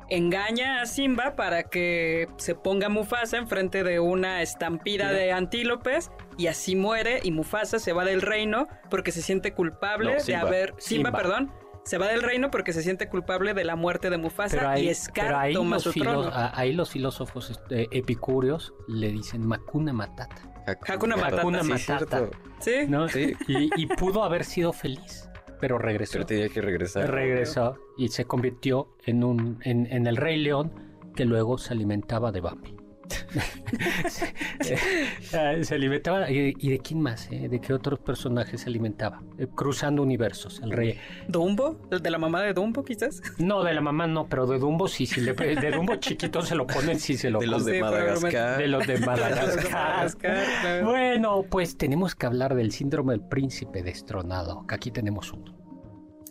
[0.08, 6.48] engaña a Simba para que se ponga Mufasa enfrente de una estampida de antílopes y
[6.48, 10.74] así muere y Mufasa se va del reino porque se siente culpable de haber...
[10.78, 11.50] Simba, perdón
[11.84, 15.52] se va del reino porque se siente culpable de la muerte de Mufasa y Scar
[15.52, 16.30] toma su trono.
[16.32, 20.50] Ahí los filósofos este, epicúreos le dicen Makuna Matata.
[20.88, 22.30] Hakuna Matata.
[22.58, 23.08] Sí, ¿no?
[23.08, 23.34] sí.
[23.46, 25.28] Y, pudo haber sido feliz,
[25.60, 26.14] pero regresó.
[26.14, 27.10] Pero tenía que regresar.
[27.10, 30.72] Regresó y se convirtió en, un, en, en el Rey León
[31.14, 32.83] que luego se alimentaba de Bambi.
[35.62, 36.30] se, alimentaba.
[36.30, 37.28] ¿Y, de quién más?
[37.30, 37.48] Eh?
[37.48, 39.22] ¿De qué otros personajes se alimentaba?
[39.38, 40.98] Eh, cruzando universos, el rey.
[41.28, 41.80] ¿Dumbo?
[41.90, 43.22] ¿De la mamá de Dumbo, quizás?
[43.38, 45.06] No, de la mamá no, pero de Dumbo sí.
[45.06, 48.58] Si le, de Dumbo chiquito se lo ponen, sí se lo De los de Madagascar.
[48.58, 50.84] De los de Madagascar.
[50.84, 55.54] Bueno, pues tenemos que hablar del síndrome del príncipe destronado, que aquí tenemos uno.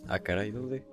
[0.08, 0.84] Ah, caray, ¿dónde?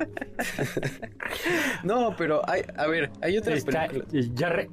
[1.84, 4.30] no, pero hay, a ver, hay otras Está- películas.
[4.34, 4.70] ya re-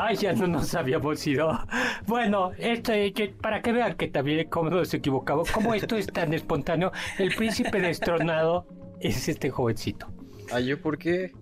[0.00, 1.58] Ay, ya no nos habíamos ido.
[2.06, 2.92] Bueno, esto
[3.40, 7.80] para que vean que también cómo nos equivocamos, como esto es tan espontáneo, el príncipe
[7.80, 8.64] destronado
[9.00, 10.06] es este jovencito.
[10.52, 11.32] Ah, ¿yo por qué?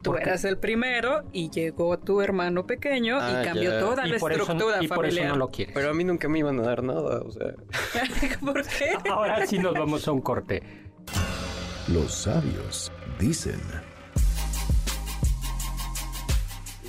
[0.00, 0.22] Tú ¿Por qué?
[0.28, 3.80] eras el primero y llegó tu hermano pequeño Ah, y cambió ya.
[3.80, 5.74] toda la Y eso, estructura y por eso no lo quieres.
[5.74, 7.46] Pero a mí nunca me iban a dar nada, o sea.
[8.40, 8.96] ¿Por qué?
[9.10, 10.62] Ahora sí nos vamos a un corte.
[11.88, 13.60] Los sabios dicen.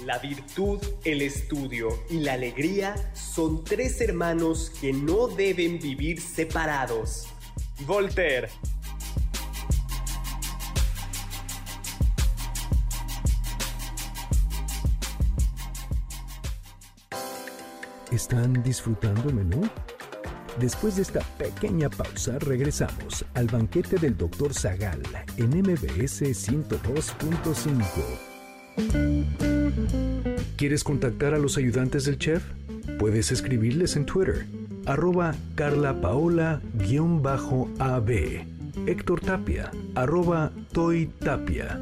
[0.05, 7.27] La virtud, el estudio y la alegría son tres hermanos que no deben vivir separados.
[7.85, 8.47] Voltaire.
[18.13, 19.69] ¿Están disfrutando el menú?
[20.59, 24.53] Después de esta pequeña pausa, regresamos al banquete del Dr.
[24.53, 25.01] Zagal
[25.35, 27.75] en MBS 102.5.
[30.55, 32.41] ¿Quieres contactar a los ayudantes del chef?
[32.99, 34.45] Puedes escribirles en Twitter,
[34.85, 36.61] arroba carlapaola-ab,
[38.87, 41.77] Héctor Tapia, arroba Toy Tapia,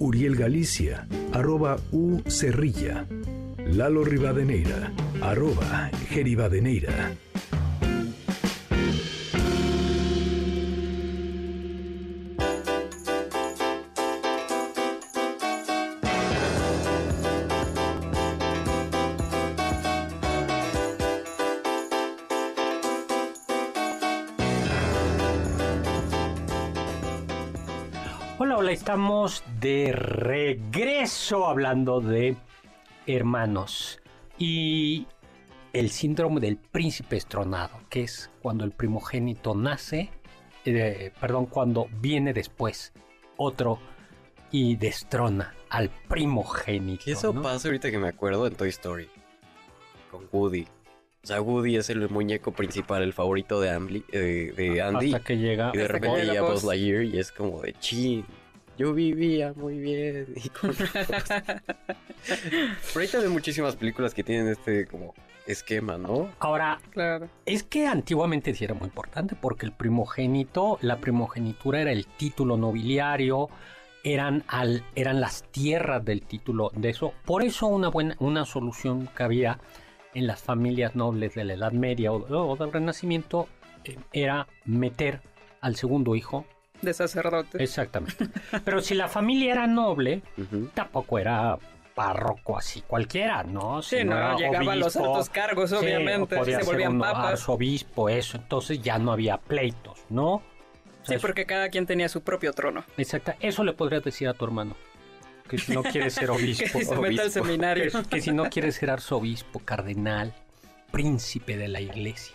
[0.00, 2.20] Uriel Galicia, arroba U
[3.66, 7.12] Lalo Rivadeneira, arroba Geribadeneira.
[28.40, 32.36] Hola, hola, estamos de regreso hablando de
[33.04, 34.00] hermanos
[34.38, 35.08] y
[35.72, 40.12] el síndrome del príncipe estronado, que es cuando el primogénito nace,
[40.64, 42.92] eh, perdón, cuando viene después
[43.36, 43.80] otro
[44.52, 47.10] y destrona al primogénito.
[47.10, 47.42] Eso ¿no?
[47.42, 49.08] pasa ahorita que me acuerdo en Toy Story.
[50.12, 50.64] Con Woody.
[51.28, 55.12] Sea, Woody es el muñeco principal, el favorito de, Ambly- eh, de Andy.
[55.12, 56.64] Hasta que llega Y de que repente llega Buzz.
[56.64, 58.24] Lightyear y es como de chin.
[58.78, 60.26] Yo vivía muy bien.
[60.42, 60.78] y con Buzz".
[62.26, 65.14] Pero ahorita hay muchísimas películas que tienen este como
[65.46, 66.30] esquema, ¿no?
[66.38, 67.28] Ahora, Claro.
[67.46, 72.56] Es que antiguamente sí era muy importante porque el primogénito, la primogenitura era el título
[72.56, 73.48] nobiliario,
[74.04, 77.12] eran, al, eran las tierras del título de eso.
[77.24, 79.58] Por eso una, buena, una solución que había
[80.18, 82.16] en las familias nobles de la Edad Media o,
[82.50, 83.48] o del Renacimiento
[83.84, 85.20] eh, era meter
[85.60, 86.44] al segundo hijo.
[86.82, 87.62] De sacerdote.
[87.62, 88.28] Exactamente.
[88.64, 90.22] Pero si la familia era noble,
[90.74, 91.58] tampoco era
[91.94, 93.82] párroco así cualquiera, ¿no?
[93.82, 96.36] Si Sí, no, llegaban a los altos cargos, Sí, obviamente.
[96.36, 97.32] podía se ser volvían un papas.
[97.32, 98.36] arzobispo, eso.
[98.36, 100.42] Entonces ya no había pleitos, ¿no?
[101.02, 102.84] Sí, Eso- porque cada quien tenía su propio trono.
[102.96, 103.32] Exacto.
[103.40, 104.76] Eso le podrías decir a tu hermano.
[105.48, 107.30] Que si no quiere ser obispo, si se meta al obispo.
[107.30, 107.90] seminario.
[108.10, 110.34] que, si no quiere ser arzobispo, cardenal,
[110.90, 112.34] príncipe de la iglesia.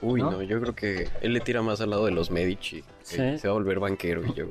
[0.00, 0.32] Uy, ¿No?
[0.32, 0.42] ¿No?
[0.42, 2.82] yo creo que él le tira más al lado de los Medici.
[2.82, 3.38] que Sí.
[3.38, 4.46] Se va a volver banquero y yo.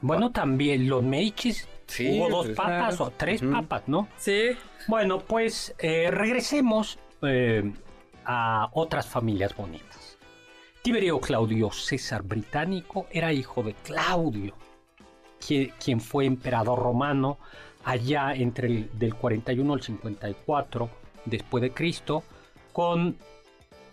[0.00, 3.04] Bueno, también los Medicis, Sí, hubo dos pues, papas claro.
[3.04, 4.08] o tres papas, ¿no?
[4.16, 4.56] Sí,
[4.88, 7.72] Bueno, pues eh, regresemos eh,
[8.24, 10.18] a otras familias bonitas.
[10.82, 14.54] Tiberio Claudio César Británico era hijo de Claudio,
[15.46, 17.38] quien, quien fue emperador romano
[17.84, 20.90] allá entre el del 41 al 54
[21.26, 22.22] después de Cristo,
[22.72, 23.16] con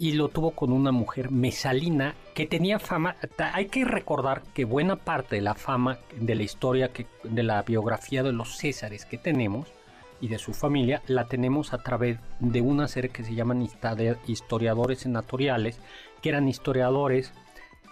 [0.01, 3.17] y lo tuvo con una mujer mesalina que tenía fama.
[3.53, 7.61] Hay que recordar que buena parte de la fama de la historia, que, de la
[7.61, 9.67] biografía de los Césares que tenemos
[10.19, 13.67] y de su familia, la tenemos a través de una serie que se llaman
[14.25, 15.79] historiadores senatoriales,
[16.19, 17.31] que eran historiadores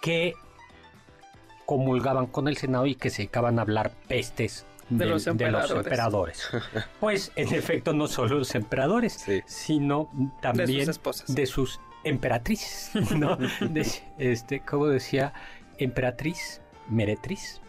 [0.02, 0.34] que
[1.70, 6.50] comulgaban con el Senado y que se dedicaban a hablar pestes De los emperadores.
[7.00, 9.44] Pues en efecto no solo los emperadores, Sí.
[9.46, 10.10] sino
[10.42, 11.36] también de sus esposas.
[11.36, 13.36] de sus emperatrices, ¿no?
[13.62, 13.86] De-
[14.18, 15.32] este, como decía,
[15.78, 17.62] emperatriz, meretriz,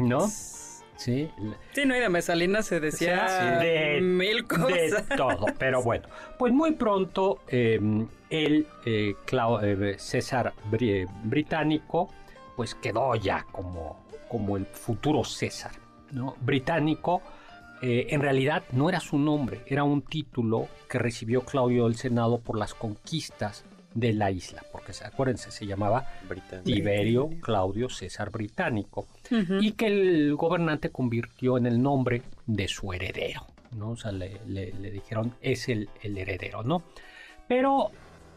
[0.00, 0.28] ¿no?
[0.28, 1.28] Sí,
[1.72, 5.08] Sí, no, y de Mesalina se decía Sí, de- mil cosas.
[5.08, 5.46] de todo.
[5.58, 6.06] Pero bueno,
[6.38, 7.80] pues muy pronto eh,
[8.28, 12.10] el eh, eh, César Bri- británico,
[12.60, 15.72] pues quedó ya como, como el futuro César,
[16.12, 16.36] ¿no?
[16.42, 17.22] Británico.
[17.80, 22.38] eh, en realidad no era su nombre, era un título que recibió Claudio del Senado
[22.38, 26.64] por las conquistas de la isla, porque se- acuérdense, se llamaba Británico.
[26.66, 29.06] Tiberio Claudio César Británico
[29.62, 33.92] y que el gobernante convirtió en el nombre de su heredero, ¿no?
[33.92, 36.82] O sea, le, le- le dijeron, es el, el heredero, ¿no?
[37.48, 37.90] Pero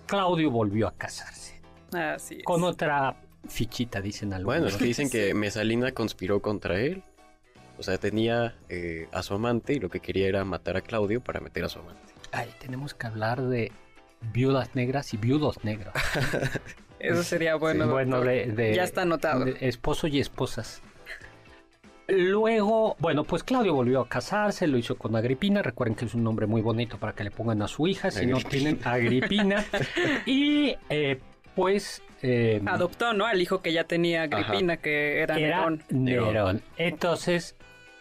[0.06, 1.60] Claudio volvió a casarse
[1.92, 2.44] Así es.
[2.46, 4.46] con otra fichita, dicen algunos.
[4.60, 7.04] Bueno, es que dicen que Mesalina conspiró contra él.
[7.78, 11.22] O sea, tenía eh, a su amante y lo que quería era matar a Claudio
[11.22, 12.14] para meter a su amante.
[12.32, 13.72] Ay, tenemos que hablar de
[14.32, 15.94] viudas negras y viudos negros.
[17.00, 17.86] Eso sería bueno.
[17.86, 19.44] Sí, bueno, de, de- ya está anotado.
[19.46, 20.82] de esposo y esposas.
[22.08, 25.62] Luego, bueno, pues Claudio volvió a casarse, lo hizo con Agripina.
[25.62, 28.26] Recuerden que es un nombre muy bonito para que le pongan a su hija, si
[28.26, 29.66] no tienen Agripina.
[30.26, 31.20] y eh,
[31.56, 33.26] pues eh, Adoptó, ¿no?
[33.26, 35.84] Al hijo que ya tenía Agripina, que era, era Nerón.
[35.90, 36.62] Nerón.
[36.78, 37.56] Entonces,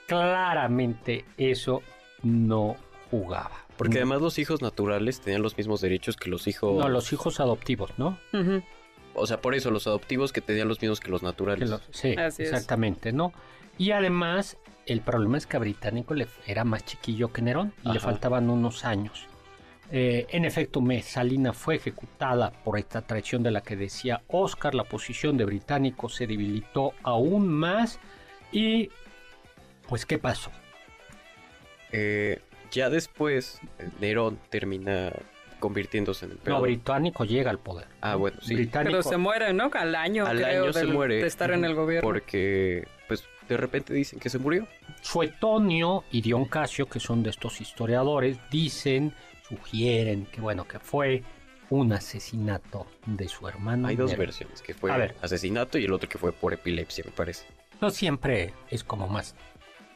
[0.06, 1.82] claramente eso
[2.22, 2.76] no
[3.10, 3.56] jugaba.
[3.76, 6.78] Porque No- además los hijos naturales tenían los mismos derechos que los hijos...
[6.78, 8.18] No, los hijos adoptivos, ¿no?
[9.14, 11.70] O sea, por eso los adoptivos que tenían los mismos que los Que naturales.
[11.70, 12.50] los- sí, Así es.
[12.52, 13.32] exactamente, ¿no?
[13.78, 17.92] Y además, el problema es que a Británico le era más chiquillo que Nerón y
[17.92, 19.26] le faltaban unos años.
[19.94, 24.74] Eh, en efecto, Mesalina fue ejecutada por esta traición de la que decía Oscar.
[24.74, 28.00] La posición de Británico se debilitó aún más.
[28.52, 28.88] Y,
[29.88, 30.50] pues, ¿qué pasó?
[31.92, 35.12] Eh, ya después, eh, Nerón termina
[35.60, 36.62] convirtiéndose en No, emperador.
[36.62, 37.86] Británico llega al poder.
[38.00, 38.54] Ah, bueno, sí.
[38.54, 39.70] Británico, Pero se muere, ¿no?
[39.74, 41.16] Al año, Al creo, año se del- muere.
[41.16, 42.08] de estar en el gobierno.
[42.08, 44.66] Porque, pues, de repente dicen que se murió.
[45.02, 49.12] Suetonio y Dion Casio, que son de estos historiadores, dicen,
[49.56, 51.22] sugieren que bueno, que fue
[51.70, 53.88] un asesinato de su hermano.
[53.88, 55.14] Hay dos versiones, que fue A ver.
[55.22, 57.46] asesinato y el otro que fue por epilepsia, me parece.
[57.80, 59.34] No siempre es como más,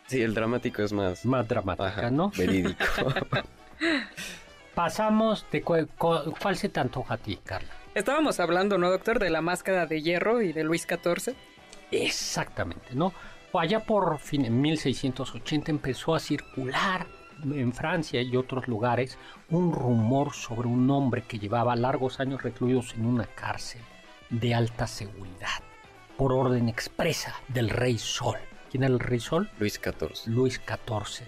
[0.08, 1.24] Sí, el dramático es más...
[1.24, 2.30] más dramática, Ajá, ¿no?
[2.36, 2.84] verídico.
[4.74, 7.68] Pasamos de cu- cu- cuál se te antoja a ti, Carla.
[7.94, 9.18] Estábamos hablando, ¿no, doctor?
[9.18, 11.34] De la máscara de hierro y de Luis XIV.
[11.90, 13.12] Exactamente, ¿no?
[13.54, 17.06] Allá por fin, en 1680 empezó a circular
[17.44, 19.18] en Francia y otros lugares
[19.50, 23.82] un rumor sobre un hombre que llevaba largos años recluidos en una cárcel
[24.30, 25.62] de alta seguridad
[26.16, 28.36] por orden expresa del rey Sol.
[28.70, 29.50] ¿Quién era el rey Sol?
[29.58, 30.26] Luis XIV.
[30.32, 31.26] Luis XIV.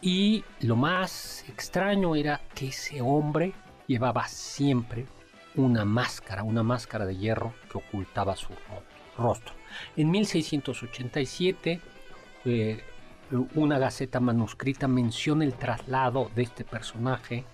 [0.00, 3.52] Y lo más extraño era que ese hombre
[3.86, 5.06] llevaba siempre
[5.56, 8.82] una máscara, una máscara de hierro que ocultaba su ro-
[9.18, 9.54] rostro.
[9.96, 11.80] En 1687,
[12.44, 12.84] eh,
[13.54, 17.44] una gaceta manuscrita menciona el traslado de este personaje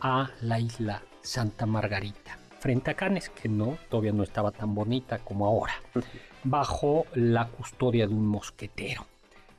[0.00, 5.18] a la isla Santa Margarita, frente a Cannes, que no, todavía no estaba tan bonita
[5.18, 5.74] como ahora,
[6.44, 9.06] bajo la custodia de un mosquetero.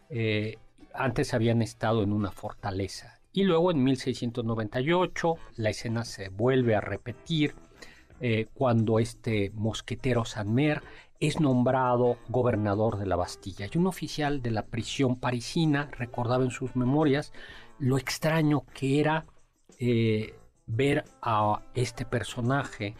[0.09, 0.57] Eh,
[0.93, 3.19] antes habían estado en una fortaleza.
[3.33, 7.53] Y luego en 1698 la escena se vuelve a repetir
[8.19, 10.81] eh, cuando este mosquetero Sanmer
[11.19, 13.67] es nombrado gobernador de la Bastilla.
[13.71, 17.33] Y un oficial de la prisión parisina recordaba en sus memorias
[17.79, 19.25] lo extraño que era
[19.79, 22.95] eh, ver a este personaje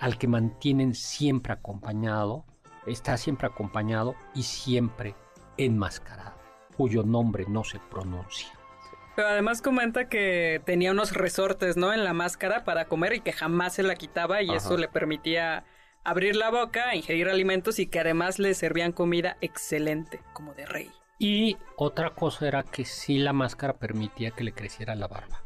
[0.00, 2.44] al que mantienen siempre acompañado,
[2.86, 5.14] está siempre acompañado y siempre
[5.58, 6.38] enmascarado,
[6.76, 8.48] cuyo nombre no se pronuncia.
[9.14, 11.92] Pero además comenta que tenía unos resortes, ¿no?
[11.92, 14.56] En la máscara para comer y que jamás se la quitaba y Ajá.
[14.56, 15.64] eso le permitía
[16.04, 20.90] abrir la boca, ingerir alimentos y que además le servían comida excelente, como de rey.
[21.18, 25.42] Y otra cosa era que sí la máscara permitía que le creciera la barba.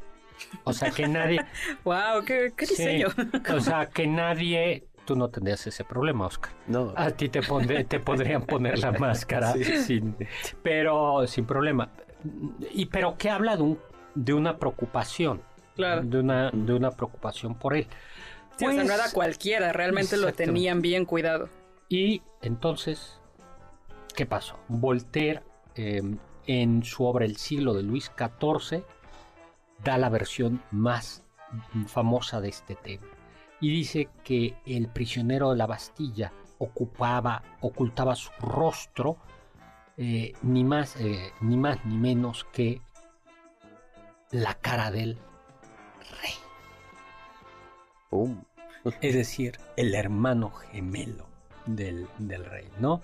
[0.64, 1.40] O sea que nadie...
[1.84, 2.24] ¡Wow!
[2.24, 3.08] ¡Qué, qué Sí, diseño!
[3.54, 4.86] o sea que nadie...
[5.04, 6.52] Tú no tendrías ese problema, Oscar.
[6.66, 9.64] No, A ti te, pondré- te podrían poner la máscara Sí.
[9.82, 10.16] sin,
[10.62, 11.90] pero sin problema.
[12.72, 13.78] Y pero que habla de, un,
[14.14, 15.42] de una preocupación,
[15.76, 16.02] Claro.
[16.02, 17.86] de una, de una preocupación por él.
[18.56, 21.48] Sí, o sea, Pues, no era cualquiera, realmente lo tenían bien cuidado.
[21.88, 23.20] Y entonces,
[24.14, 24.58] ¿qué pasó?
[24.68, 25.42] Voltaire,
[25.74, 26.02] eh,
[26.46, 28.84] en su obra El siglo de Luis XIV,
[29.82, 31.22] da la versión más
[31.86, 33.06] famosa de este tema.
[33.60, 39.16] Y dice que el prisionero de la Bastilla ocupaba, ocultaba su rostro
[39.96, 42.80] eh, ni, más, eh, ni más ni menos que
[44.30, 45.18] la cara del
[46.20, 46.32] rey.
[48.14, 48.44] Pum.
[49.00, 51.26] Es decir, el hermano gemelo
[51.66, 53.02] del, del rey, ¿no?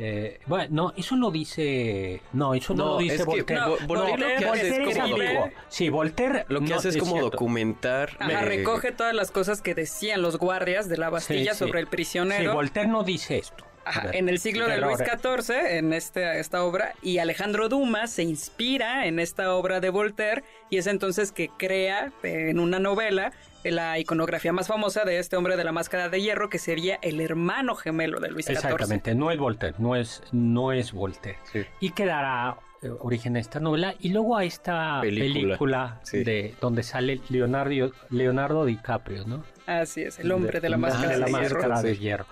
[0.00, 2.20] Eh, bueno, no, eso lo dice.
[2.32, 3.60] No, eso no, No, lo dice es que Voltaire.
[3.60, 5.44] no, Voltaire lo que hace Voltaire es es como ambiguo.
[5.44, 6.44] de- Sí, Voltaire.
[6.48, 7.30] Lo que no, hace es como cierto.
[7.30, 8.16] documentar.
[8.18, 11.64] Ajá, eh, recoge todas las cosas que decían los guardias de la Bastilla Sí, sí.
[11.66, 12.54] sobre el Sí, prisionero.
[12.54, 13.64] Voltaire no dice esto.
[13.84, 18.22] Ajá, en el siglo de Luis XIV, en este, esta obra, y Alejandro Dumas se
[18.22, 23.32] inspira en esta obra de Voltaire y es entonces que crea en una novela
[23.64, 27.20] la iconografía más famosa de este hombre de la máscara de hierro que sería el
[27.20, 28.56] hermano gemelo de Luis XIV.
[28.56, 31.38] Exactamente, no es Voltaire, no es, no es Voltaire.
[31.52, 31.64] Sí.
[31.80, 36.24] Y que dará eh, origen a esta novela y luego a esta película, Película, sí.
[36.24, 39.44] de donde sale Leonardo, Leonardo DiCaprio, ¿no?
[39.66, 41.54] Así es, el hombre de, la máscara de de, la hierro.
[41.56, 42.26] máscara de hierro.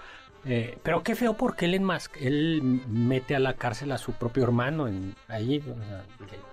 [0.47, 4.43] Eh, pero qué feo porque él, enmas- él mete a la cárcel a su propio
[4.45, 5.59] hermano en, ahí.
[5.59, 6.51] o sea, que-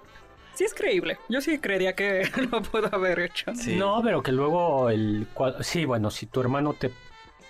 [0.56, 1.20] Sí es creíble.
[1.30, 3.54] Yo sí creería que lo pudo haber hecho.
[3.56, 3.76] Sí.
[3.76, 5.28] No, pero que luego el...
[5.62, 6.92] Sí, bueno, si tu hermano te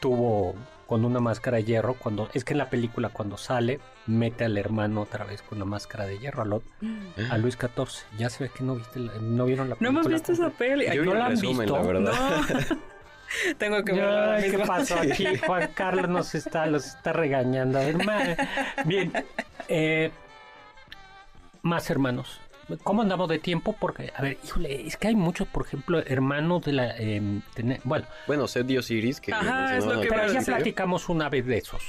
[0.01, 4.45] tuvo con una máscara de hierro, cuando es que en la película cuando sale, mete
[4.45, 6.63] al hermano otra vez con una máscara de hierro a, Lot-
[7.31, 8.05] a Luis XIV.
[8.17, 9.99] Ya se ve que no, viste la- no vieron la No película.
[10.01, 10.85] hemos visto esa peli.
[10.93, 11.77] Yo ¿no la han resumen, visto?
[11.77, 12.13] la verdad.
[12.69, 12.77] No.
[13.57, 15.25] Tengo que ahora ¿Qué pasó aquí?
[15.45, 17.79] Juan Carlos nos está, los está regañando.
[17.79, 18.23] A ver, ma-
[18.85, 19.11] Bien.
[19.67, 20.11] eh,
[21.61, 22.39] más hermanos.
[22.83, 23.73] ¿Cómo andamos de tiempo?
[23.79, 26.95] Porque, a ver, híjole, es que hay muchos, por ejemplo, hermanos de la...
[27.55, 30.53] tene- bueno, Bueno, Seth y Osiris, que Ajá, es lo que pero ya decir.
[30.53, 31.81] platicamos una vez de esos.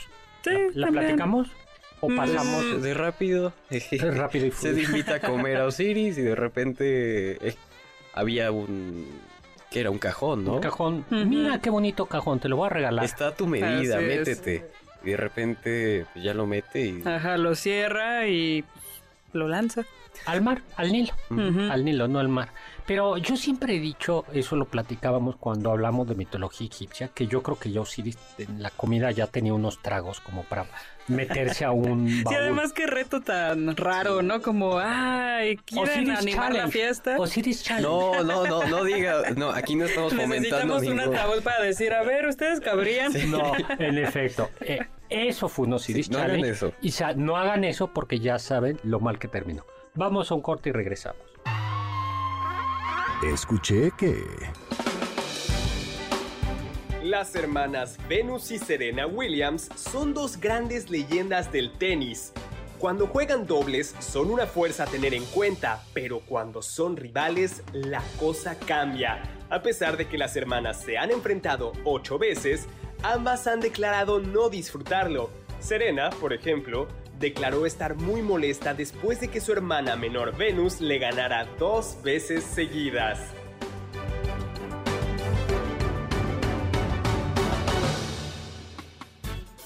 [0.44, 1.48] Sí, ¿La, platicamos?
[2.00, 3.52] ¿O Mm, pasamos Pues, de rápido.
[4.14, 7.56] rápido y Se invita a comer a Osiris y de repente eh,
[8.14, 9.08] había un...
[9.70, 10.54] que era un cajón, ¿no?
[10.54, 11.04] Un cajón.
[11.10, 13.04] Mira qué bonito cajón, te lo voy a regalar.
[13.04, 14.18] Está a tu medida, Así es.
[14.18, 14.70] métete.
[15.04, 17.02] Y de repente pues, ya lo mete y...
[17.06, 18.64] Ajá, lo cierra y
[19.32, 19.84] lo lanza.
[20.26, 21.12] Al mar, al Nilo.
[21.70, 22.48] Al Nilo, no al mar.
[22.88, 27.42] Pero yo siempre he dicho, eso lo platicábamos cuando hablamos de mitología egipcia, que yo
[27.42, 30.64] creo que ya Osiris en la comida ya tenía unos tragos como para
[31.06, 32.36] meterse a un Sí, baúl.
[32.36, 34.40] además qué reto tan raro, ¿no?
[34.40, 37.16] Como, ay, quieren Osiris animar la fiesta.
[37.18, 37.86] Osiris Challenge.
[37.86, 39.22] No, no, no, no diga...
[39.36, 41.14] No, aquí no estamos fomentando Necesitamos un ningún...
[41.14, 43.12] ataúd para decir, a ver, ¿ustedes cabrían?
[43.30, 44.48] No, en efecto.
[44.62, 44.80] eh,
[45.10, 46.72] eso fue un Osiris Sí, no hagan eso.
[46.80, 49.66] Y sa- no hagan eso porque ya saben lo mal que terminó.
[49.94, 51.20] Vamos a un corte y regresamos.
[53.22, 54.24] Escuché que...
[57.02, 62.32] Las hermanas Venus y Serena Williams son dos grandes leyendas del tenis.
[62.78, 68.04] Cuando juegan dobles son una fuerza a tener en cuenta, pero cuando son rivales la
[68.20, 69.20] cosa cambia.
[69.50, 72.68] A pesar de que las hermanas se han enfrentado ocho veces,
[73.02, 75.30] ambas han declarado no disfrutarlo.
[75.58, 76.86] Serena, por ejemplo,
[77.18, 82.44] declaró estar muy molesta después de que su hermana menor Venus le ganara dos veces
[82.44, 83.18] seguidas.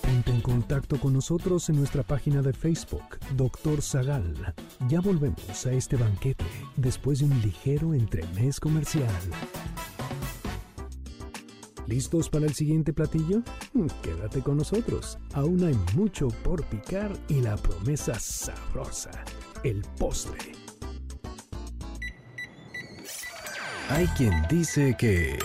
[0.00, 4.55] Ponte en contacto con nosotros en nuestra página de Facebook, Doctor Zagal.
[4.88, 6.44] Ya volvemos a este banquete
[6.76, 9.11] después de un ligero entremés comercial.
[11.93, 13.43] ¿Listos para el siguiente platillo?
[13.74, 15.18] Mm, Quédate con nosotros.
[15.34, 19.11] Aún hay mucho por picar y la promesa sabrosa,
[19.62, 20.53] el postre.
[23.90, 25.38] Hay quien dice que...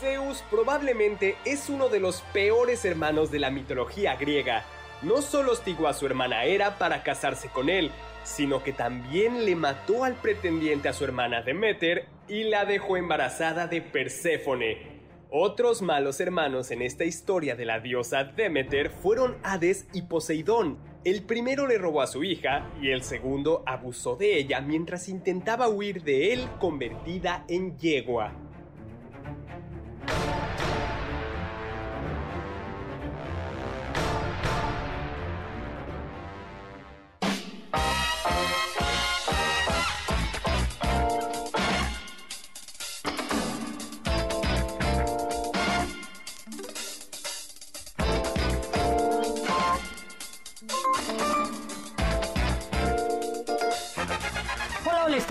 [0.00, 4.64] Zeus probablemente es uno de los peores hermanos de la mitología griega.
[5.02, 7.90] No solo hostigó a su hermana Hera para casarse con él,
[8.26, 13.68] sino que también le mató al pretendiente a su hermana Demeter y la dejó embarazada
[13.68, 14.96] de Perséfone.
[15.30, 20.78] Otros malos hermanos en esta historia de la diosa Demeter fueron Hades y Poseidón.
[21.04, 25.68] El primero le robó a su hija y el segundo abusó de ella mientras intentaba
[25.68, 28.45] huir de él convertida en yegua.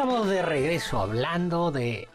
[0.06, 2.08] Estamos de regreso hablando de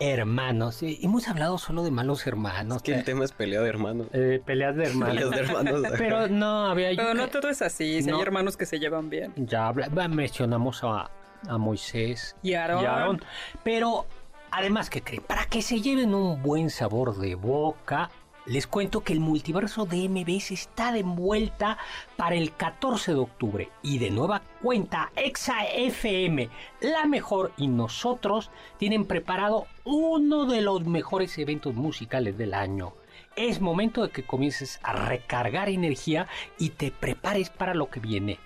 [0.00, 0.82] hermanos.
[0.82, 2.78] Y hemos hablado solo de malos hermanos.
[2.78, 4.06] Es que el tema es pelea de hermanos.
[4.14, 5.14] Eh, peleas de hermanos.
[5.14, 5.82] Peleas de hermanos.
[5.98, 6.88] Pero no, había...
[6.96, 8.16] Pero no todo es así, si No.
[8.16, 9.34] hay hermanos que se llevan bien.
[9.36, 9.70] Ya
[10.08, 11.10] mencionamos a,
[11.46, 12.82] a Moisés Y Aarón.
[12.82, 13.22] y Aarón.
[13.62, 14.06] Pero
[14.50, 15.22] además, ¿qué creen?
[15.26, 18.08] Para que se lleven un buen sabor de boca,
[18.48, 21.76] les cuento que el multiverso de MBS está de vuelta
[22.16, 23.68] para el 14 de octubre.
[23.82, 26.48] Y de nueva cuenta, Exa FM,
[26.80, 32.94] la mejor y nosotros tienen preparado uno de los mejores eventos musicales del año.
[33.36, 36.26] Es momento de que comiences a recargar energía
[36.58, 38.38] y te prepares para lo que viene.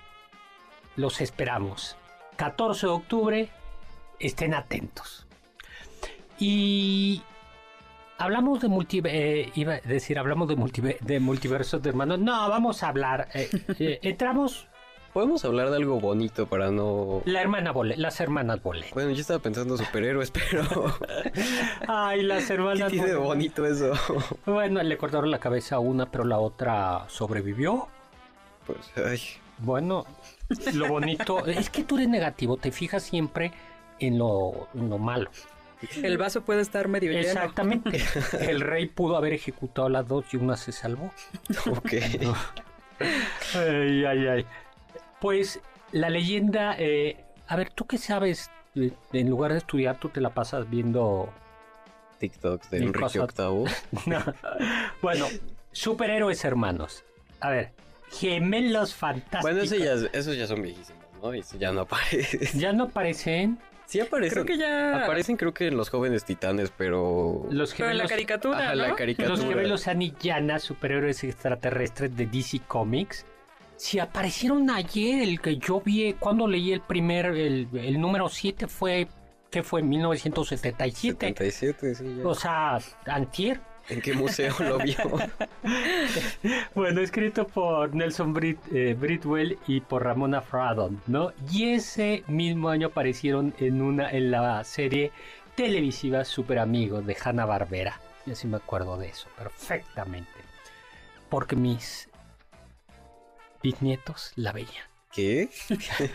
[0.97, 1.97] Los esperamos.
[2.37, 3.49] 14 de octubre,
[4.19, 5.27] estén atentos.
[6.39, 7.23] Y
[8.23, 12.19] hablamos de multi, eh, iba a decir, hablamos de, multive- de multiversos de hermanos.
[12.19, 13.29] No, vamos a hablar.
[13.35, 13.49] eh,
[13.79, 14.69] eh, entramos
[15.13, 17.21] Podemos hablar de algo bonito para no...
[17.27, 18.95] la hermana Bolet, las hermanas Bolet.
[18.95, 20.63] Bueno, yo estaba pensando superhéroes, pero...
[21.87, 23.27] Ay, las ¿Qué hermanas tiene de Bolet.
[23.29, 23.93] bonito eso?
[24.47, 27.89] Bueno, le cortaron la cabeza a una, pero la otra sobrevivió.
[28.67, 29.21] Pues, ay...
[29.59, 30.07] Bueno,
[30.73, 33.53] lo bonito es que tú eres negativo, te fijas siempre
[34.01, 35.31] en lo, en lo malo.
[36.03, 37.29] El vaso puede estar medio lleno.
[37.29, 38.03] Exactamente.
[38.41, 41.13] El rey pudo haber ejecutado las dos y una se salvó.
[41.71, 41.93] Ok.
[43.55, 44.47] Ay, ay, ay.
[45.21, 45.61] Pues
[45.93, 48.51] la leyenda, eh, a ver, ¿tú qué sabes?
[48.75, 51.33] En lugar de estudiar, tú te la pasas viendo...
[52.19, 53.65] TikToks de Enrique VIII.
[54.07, 54.25] No.
[55.03, 55.27] Bueno,
[55.73, 57.05] superhéroes hermanos.
[57.41, 57.73] A ver,
[58.11, 59.43] gemelos fantásticos.
[59.43, 61.35] Bueno, ese ya, esos ya son viejísimos, ¿no?
[61.35, 62.61] Y ese ya no aparecen.
[62.61, 64.45] Ya no aparecen Sí aparecen.
[64.45, 65.05] Creo que ya.
[65.05, 67.47] Aparecen creo que en los jóvenes titanes, pero...
[67.51, 68.89] los Pero en la caricatura, Ajá, ¿no?
[68.89, 69.37] la caricatura.
[69.37, 73.27] los gemelos Anillana, superhéroes extraterrestres de DC Comics.
[73.77, 78.69] Si aparecieron ayer, el que yo vi cuando leí el primer, el, el número 7
[78.69, 79.09] fue,
[79.51, 79.83] ¿qué fue?
[79.83, 81.27] 1977.
[81.27, 82.17] 77, sí.
[82.19, 82.27] ya.
[82.27, 83.61] O sea, antier.
[83.89, 84.97] ¿En qué museo lo vio?
[86.75, 91.33] Bueno, escrito por Nelson Brit, eh, Britwell y por Ramona Fradon, ¿no?
[91.51, 95.13] Y ese mismo año aparecieron en una en la serie
[95.55, 98.01] televisiva Super Amigos de Hanna Barbera.
[98.27, 100.31] Yo sí me acuerdo de eso perfectamente.
[101.29, 102.09] Porque mis
[103.63, 104.87] bisnietos la veían.
[105.13, 105.49] ¿Qué?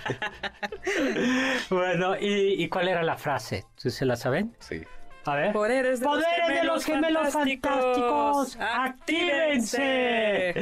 [1.70, 3.65] Bueno, ¿y, y cuál era la frase?
[3.76, 4.55] ¿Se la saben?
[4.59, 4.84] Sí.
[5.28, 5.51] A ver.
[5.53, 8.57] Poderes de, ¡Poderes de los gemelos fantásticos!
[8.59, 10.53] ¡Actívense!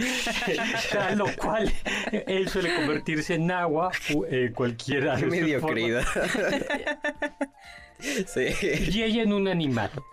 [1.00, 1.72] A lo cual
[2.12, 3.92] él suele convertirse en agua
[4.30, 6.04] en cualquiera Qué mediocridad.
[8.00, 8.48] sí.
[8.92, 9.92] Y ella en un animal.
[9.94, 10.04] Eso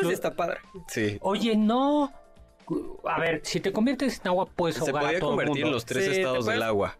[0.00, 0.58] Inclu- sí está padre.
[0.88, 1.18] Sí.
[1.20, 2.12] Oye, no.
[3.04, 5.64] A ver, si te conviertes en agua, puedes Se ahogar a podía todo el convertir
[5.66, 6.96] en los tres Sí, estados puedes- del agua.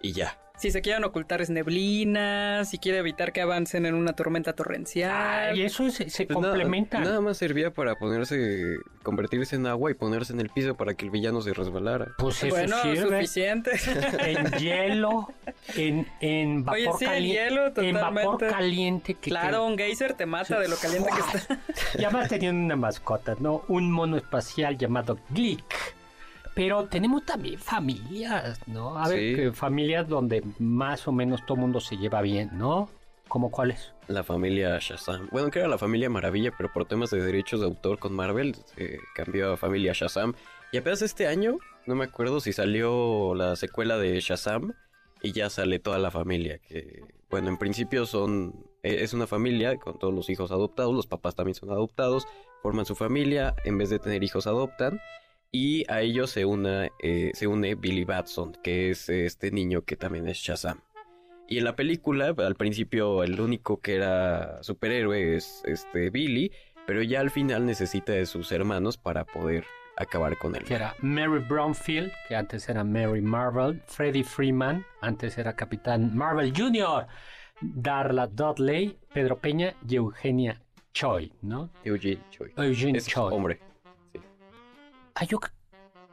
[0.00, 0.36] Y ya.
[0.62, 5.10] Si se quieren ocultar es neblina, si quiere evitar que avancen en una tormenta torrencial.
[5.12, 7.00] Ay, eso se, se Pues nada- complementa.
[7.00, 11.04] Nada más servía para ponerse, convertirse en agua y ponerse en el piso para que
[11.04, 12.12] el villano se resbalara.
[12.16, 13.16] Pues eso bueno, sirve.
[13.16, 13.72] suficiente.
[14.20, 15.32] En hielo,
[15.74, 17.42] en, en vapor Oye, sí, el caliente.
[17.42, 19.14] hielo, en vapor caliente.
[19.14, 21.58] Que, claro, un geyser te mata de lo caliente que está.
[21.98, 23.64] Ya más teniendo una mascota, ¿no?
[23.66, 25.64] Un mono espacial llamado Glick.
[26.54, 28.98] Pero tenemos también familias, ¿no?
[28.98, 29.34] A ver, Sí.
[29.36, 32.90] que familias donde más o menos todo mundo se lleva bien, ¿no?
[33.28, 33.94] ¿Cómo cuáles?
[34.08, 35.28] La familia Shazam.
[35.32, 38.54] Bueno, que era la familia Maravilla, pero por temas de derechos de autor con Marvel,
[38.76, 40.34] se cambió a familia Shazam.
[40.70, 44.74] Y apenas este año, no me acuerdo si salió la secuela de Shazam
[45.22, 46.58] y ya sale toda la familia.
[46.58, 47.00] Que,
[47.30, 48.66] bueno, en principio son.
[48.82, 52.26] eh, Es una familia con todos los hijos adoptados, los papás también son adoptados,
[52.62, 55.00] forman su familia, en vez de tener hijos adoptan.
[55.54, 59.96] Y a ellos se, una, eh, se une Billy Batson, que es este niño que
[59.96, 60.80] también es Shazam.
[61.46, 66.50] Y en la película, al principio, el único que era superhéroe es este Billy,
[66.86, 69.66] pero ya al final necesita de sus hermanos para poder
[69.98, 70.64] acabar con él.
[70.64, 76.50] Que era Mary Brownfield, que antes era Mary Marvel, Freddie Freeman, antes era Capitán Marvel
[76.56, 77.06] Jr.,
[77.60, 80.62] Darla Dudley, Pedro Peña y Eugenia
[80.94, 81.70] Choi, ¿no?
[81.84, 82.52] Eugene Choi.
[82.56, 83.34] Eugene Es Choi.
[83.34, 83.60] hombre.
[85.14, 85.26] Ah,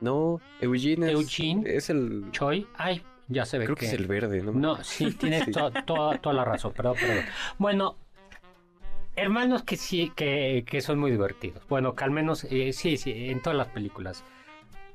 [0.01, 1.75] No, Eugene es, Eugene.
[1.75, 2.25] es el...
[2.31, 4.51] Choi, ay, ya se ve Creo que es el verde, ¿no?
[4.51, 5.51] No, sí, tienes Sí.
[5.51, 7.25] to- toda, toda la razón, perdón, perdón.
[7.57, 7.95] Bueno,
[9.15, 11.63] hermanos que sí, que, que son muy divertidos.
[11.67, 14.23] Bueno, que al menos, eh, sí, sí, en todas las películas.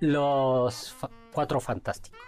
[0.01, 2.21] Los fa- cuatro fantásticos.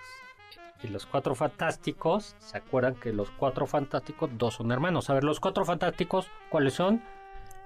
[0.83, 5.09] Y los cuatro fantásticos, ¿se acuerdan que los cuatro fantásticos, dos son hermanos?
[5.11, 7.03] A ver, los cuatro fantásticos, ¿cuáles son?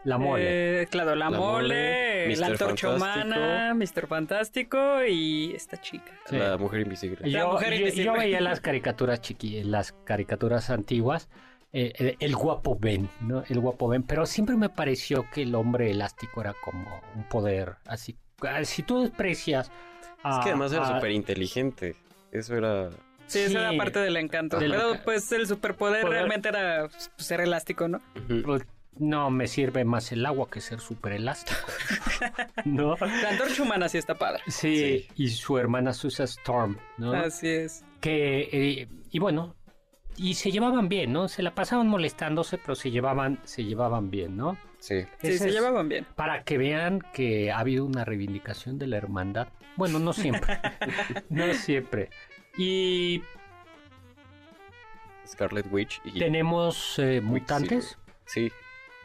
[0.04, 0.82] La mole.
[0.82, 4.06] Eh, claro, la, La mole, mole, la antorcha humana, Mr.
[4.06, 6.12] Fantástico y esta chica.
[6.26, 6.36] Sí.
[6.38, 7.18] La mujer invisible.
[7.28, 8.04] La Yo, mujer yo- invisible.
[8.04, 11.28] yo veía las caricaturas chiqui, las caricaturas antiguas,
[11.72, 13.44] eh, el, el guapo Ben, ¿no?
[13.48, 17.76] El guapo Ben, pero siempre me pareció que el hombre elástico era como un poder
[17.86, 18.16] así.
[18.40, 19.70] ah, Si tú desprecias
[20.22, 21.94] a- Es que además era súper inteligente.
[22.32, 22.88] Eso era...
[23.26, 23.56] Sí, esa Sí.
[23.56, 24.58] era parte del encanto.
[24.58, 26.14] Del- Pero pues el superpoder Poder.
[26.16, 28.00] realmente era pues, ser elástico, ¿no?
[28.44, 28.62] Pues,
[28.98, 31.58] no me sirve más el agua que ser súper elástico.
[32.64, 32.96] ¿No?
[32.96, 34.42] La antorcha humana sí está padre.
[34.48, 37.12] Sí, y su hermana Susa Storm, ¿no?
[37.12, 37.84] Así es.
[38.00, 39.56] que eh, y bueno
[40.16, 44.36] y se llevaban bien no se la pasaban molestándose pero se llevaban se llevaban bien
[44.36, 45.04] no Sí.
[45.20, 46.06] Sí, se llevaban bien.
[46.16, 50.58] para que vean que ha habido una reivindicación de la hermandad bueno no siempre
[51.30, 52.10] no siempre
[52.58, 53.22] y
[55.26, 56.18] Scarlet Witch y...
[56.18, 58.50] tenemos eh, mutantes Sí.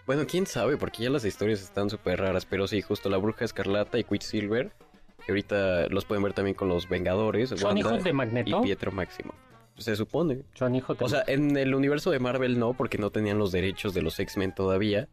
[0.05, 3.43] Bueno, quién sabe, porque ya las historias están súper raras, pero sí, justo la Bruja
[3.45, 4.71] Escarlata y Quicksilver,
[5.25, 8.61] que ahorita los pueden ver también con los Vengadores, son Wanda hijos de y Magneto
[8.61, 9.33] Pietro Máximo.
[9.77, 10.43] Se supone.
[10.53, 13.51] son hijos de O sea, en el universo de Marvel no, porque no tenían los
[13.51, 15.09] derechos de los X-Men todavía,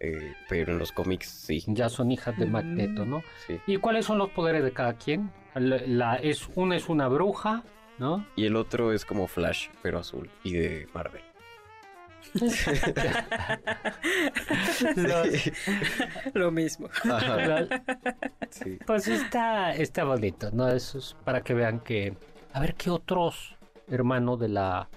[0.00, 1.62] eh, pero en los cómics sí.
[1.68, 3.60] ya son hijas de Magneto no sí.
[3.66, 7.62] y cuáles son los poderes de cada quien la, la- es una es una bruja
[7.98, 11.20] no Y el otro es como Flash, pero azul, y de Marvel.
[14.96, 15.50] Los-
[16.34, 16.88] Lo mismo.
[18.50, 18.78] Sí.
[18.86, 20.68] Pues está, está bonito, ¿no?
[20.68, 22.14] Eso es para que vean que.
[22.52, 23.56] A ver qué otros
[23.88, 24.88] hermanos de la.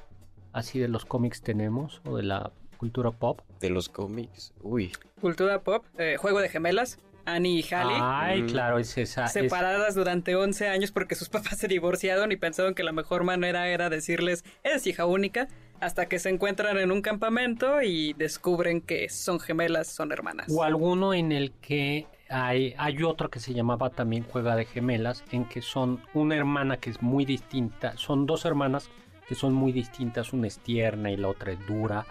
[0.52, 3.42] Así de los cómics tenemos, o de la cultura pop.
[3.60, 4.54] De los cómics.
[4.62, 4.92] Uy.
[5.22, 7.98] Cultura pop, eh, juego de gemelas, Annie y Hallie.
[8.00, 8.48] Ay, Mm.
[8.50, 9.26] claro, es esa.
[9.26, 13.24] es- separadas durante 11 años porque sus papás se divorciaron y pensaron que la mejor
[13.24, 15.48] manera era decirles, eres hija única,
[15.84, 20.48] hasta que se encuentran en un campamento y descubren que son gemelas, son hermanas.
[20.50, 25.24] O alguno en el que hay, hay otro que se llamaba también Juega de Gemelas,
[25.32, 28.90] en que son una hermana que es muy distinta, son dos hermanas
[29.28, 32.06] que son muy distintas, una es tierna y la otra es dura,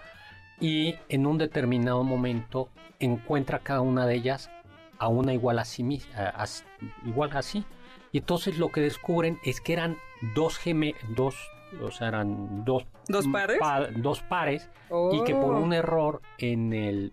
[0.61, 2.68] y en un determinado momento
[3.01, 4.51] encuentra cada una de ellas
[4.99, 6.64] a una igual a sí mis- a- as-
[7.05, 7.64] igual así,
[8.12, 9.97] y entonces lo que descubren es que eran
[10.35, 11.35] dos geme dos,
[11.81, 13.59] o sea, eran dos, ¿Dos pares?
[13.59, 14.68] pa- dos pares,
[15.12, 17.12] y que por Oh, un error en el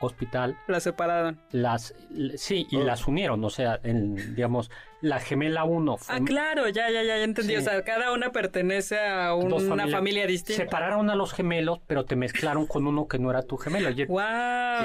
[0.00, 1.40] hospital La separaron.
[1.52, 1.94] las
[2.36, 2.84] sí y Oh.
[2.84, 7.16] las unieron o sea en, digamos la gemela 1 fue Ah, claro, ya, ya, ya,
[7.16, 7.52] ya entendí.
[7.52, 7.56] Sí.
[7.56, 10.62] O sea, cada una pertenece a un- una familia distinta.
[10.64, 14.04] separaron a los gemelos pero te mezclaron con uno que no era tu gemelo y,
[14.04, 14.20] ¡Wow!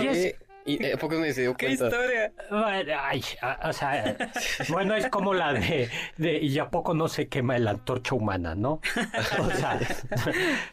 [0.02, 2.32] Y es- ¿Y eh, a poco no se dio ¡Qué historia!
[2.50, 4.16] Bueno, ay, a- o sea
[4.70, 8.54] bueno es como la de, de y a poco no se quema la antorcha humana
[8.54, 8.80] no
[9.40, 9.80] o sea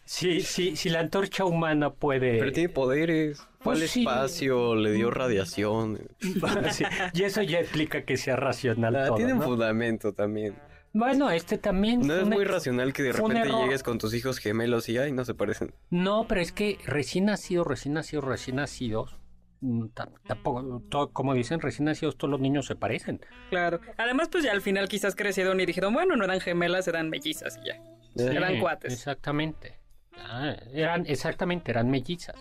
[0.04, 3.38] si si si la antorcha humana puede Pero tiene poderes.
[3.60, 4.00] Fue al Pues sí.
[4.02, 5.98] espacio, le dio radiación.
[6.70, 6.84] Sí,
[7.14, 9.44] y eso ya explica que sea racional Ah, todo, tiene un ¿no?
[9.46, 10.54] fundamento también.
[10.92, 14.38] bueno este también No es muy ex- racional que de repente llegues con tus hijos
[14.38, 15.72] gemelos y ay, no se parecen.
[15.90, 19.16] No, pero es que recién nacidos, recién nacidos, recién nacidos,
[20.26, 23.20] tampoco, to- como dicen, recién nacidos todos los niños se parecen.
[23.50, 23.80] Claro.
[23.96, 27.58] Además, pues ya al final quizás crecieron y dijeron, bueno, no eran gemelas, eran mellizas
[27.62, 27.82] y ya.
[28.32, 28.92] Eran cuates.
[28.92, 29.78] Exactamente.
[30.16, 32.34] Ah, eran, exactamente, eran mellizas.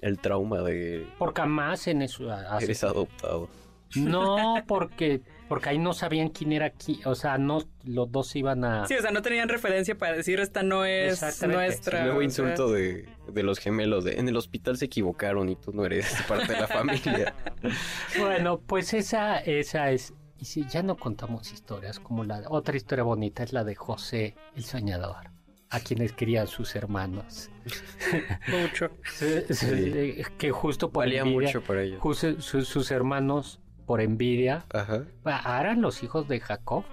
[0.00, 2.30] El trauma de Porque además en eso...
[2.32, 3.48] hace- eres adoptado.
[3.94, 6.98] no, porque, porque ahí no sabían quién era quién.
[7.06, 8.86] O sea, no, los dos iban a...
[8.86, 12.04] Sí, o sea, no tenían referencia para decir esta no es nuestra.
[12.04, 15.84] Luego insulto de, de los gemelos de en el hospital se equivocaron y tú no
[15.84, 17.34] eres parte de la familia.
[18.18, 20.12] Bueno, pues esa, esa es...
[20.38, 24.34] Y si ya no contamos historias, como la otra historia bonita es la de José
[24.54, 25.30] el Soñador,
[25.70, 27.50] a quienes querían sus hermanos.
[28.48, 28.90] Mucho.
[29.14, 32.00] Sí, que justo por Valía envidia, mucho para ellos.
[32.00, 35.04] justo su- sus hermanos por envidia, Ajá.
[35.24, 36.84] ah, eran los hijos de Jacob,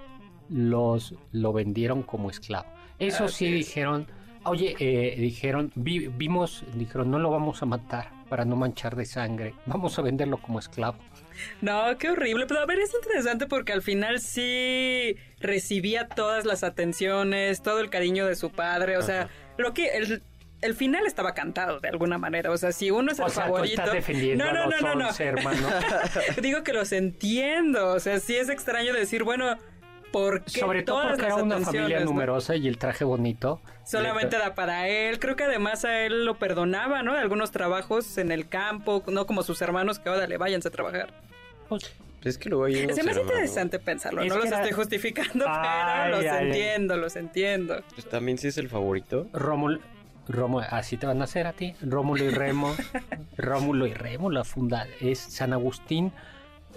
[0.48, 2.66] los lo vendieron como esclavo.
[2.98, 3.52] Eso sí es.
[3.52, 4.06] dijeron,
[4.44, 9.04] oye, eh, dijeron, vi- vimos, dijeron, no lo vamos a matar para no manchar de
[9.04, 10.98] sangre, vamos a venderlo como esclavo.
[11.60, 12.46] No, qué horrible.
[12.46, 17.90] Pero a ver, es interesante porque al final sí recibía todas las atenciones, todo el
[17.90, 18.96] cariño de su padre.
[18.98, 19.28] O sea,
[19.58, 19.88] lo que.
[19.96, 20.22] El,
[20.60, 22.50] el final estaba cantado de alguna manera.
[22.50, 23.80] O sea, si uno es el O sea, tú favorito.
[23.82, 25.08] estás defendiendo no, no, a los no, no, no.
[25.08, 25.72] 11 hermanos.
[26.42, 27.88] Digo que los entiendo.
[27.92, 29.56] O sea, sí es extraño decir, bueno,
[30.12, 32.06] ¿por qué Sobre todo todas porque era una familia no?
[32.06, 33.60] numerosa y el traje bonito.
[33.84, 35.18] Solamente era para él.
[35.18, 37.12] Creo que además a él lo perdonaba, ¿no?
[37.12, 40.70] De algunos trabajos en el campo, no como sus hermanos que ahora le váyanse a
[40.70, 41.12] trabajar.
[41.68, 41.92] Pues,
[42.22, 44.22] Es que luego hay unos Se me hace interesante pensarlo.
[44.22, 46.46] Es no los era- estoy justificando, Ay, pero los ay, ay.
[46.46, 47.82] entiendo, los entiendo.
[47.94, 49.26] pues, también sí es el favorito.
[49.34, 49.80] Rómulo,
[50.28, 51.74] Rómulo, así te van a hacer a ti.
[51.82, 52.74] Rómulo y Remo.
[53.36, 56.12] Rómulo y Remo, la funda es San Agustín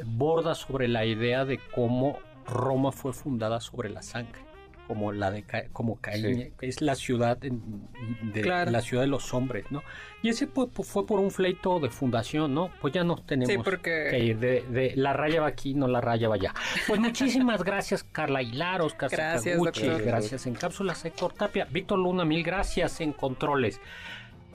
[0.05, 4.41] borda sobre la idea de cómo Roma fue fundada sobre la sangre,
[4.87, 6.51] como la de Ca- como Caín, Sí.
[6.59, 8.71] que es la ciudad de Claro.
[8.71, 9.83] la ciudad de los hombres, ¿no?
[10.23, 12.69] Y ese fue, fue por un fleito de fundación, ¿no?
[12.81, 15.87] Pues ya nos tenemos Sí, porque- que ir de, de la raya va aquí, no
[15.87, 16.53] la raya va allá.
[16.87, 19.59] Pues muchísimas gracias Carla Hilar, Oscar Gracias,
[20.03, 23.79] gracias en cápsulas Héctor Tapia, Víctor Luna, mil gracias en controles.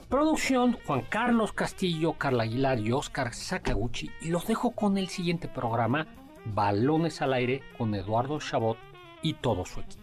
[0.09, 4.11] Producción Juan Carlos Castillo, Carla Aguilar y Oscar Sakaguchi.
[4.21, 6.05] Y los dejo con el siguiente programa,
[6.45, 8.77] Balones al aire, con Eduardo Chabot
[9.23, 10.02] y todo su equipo.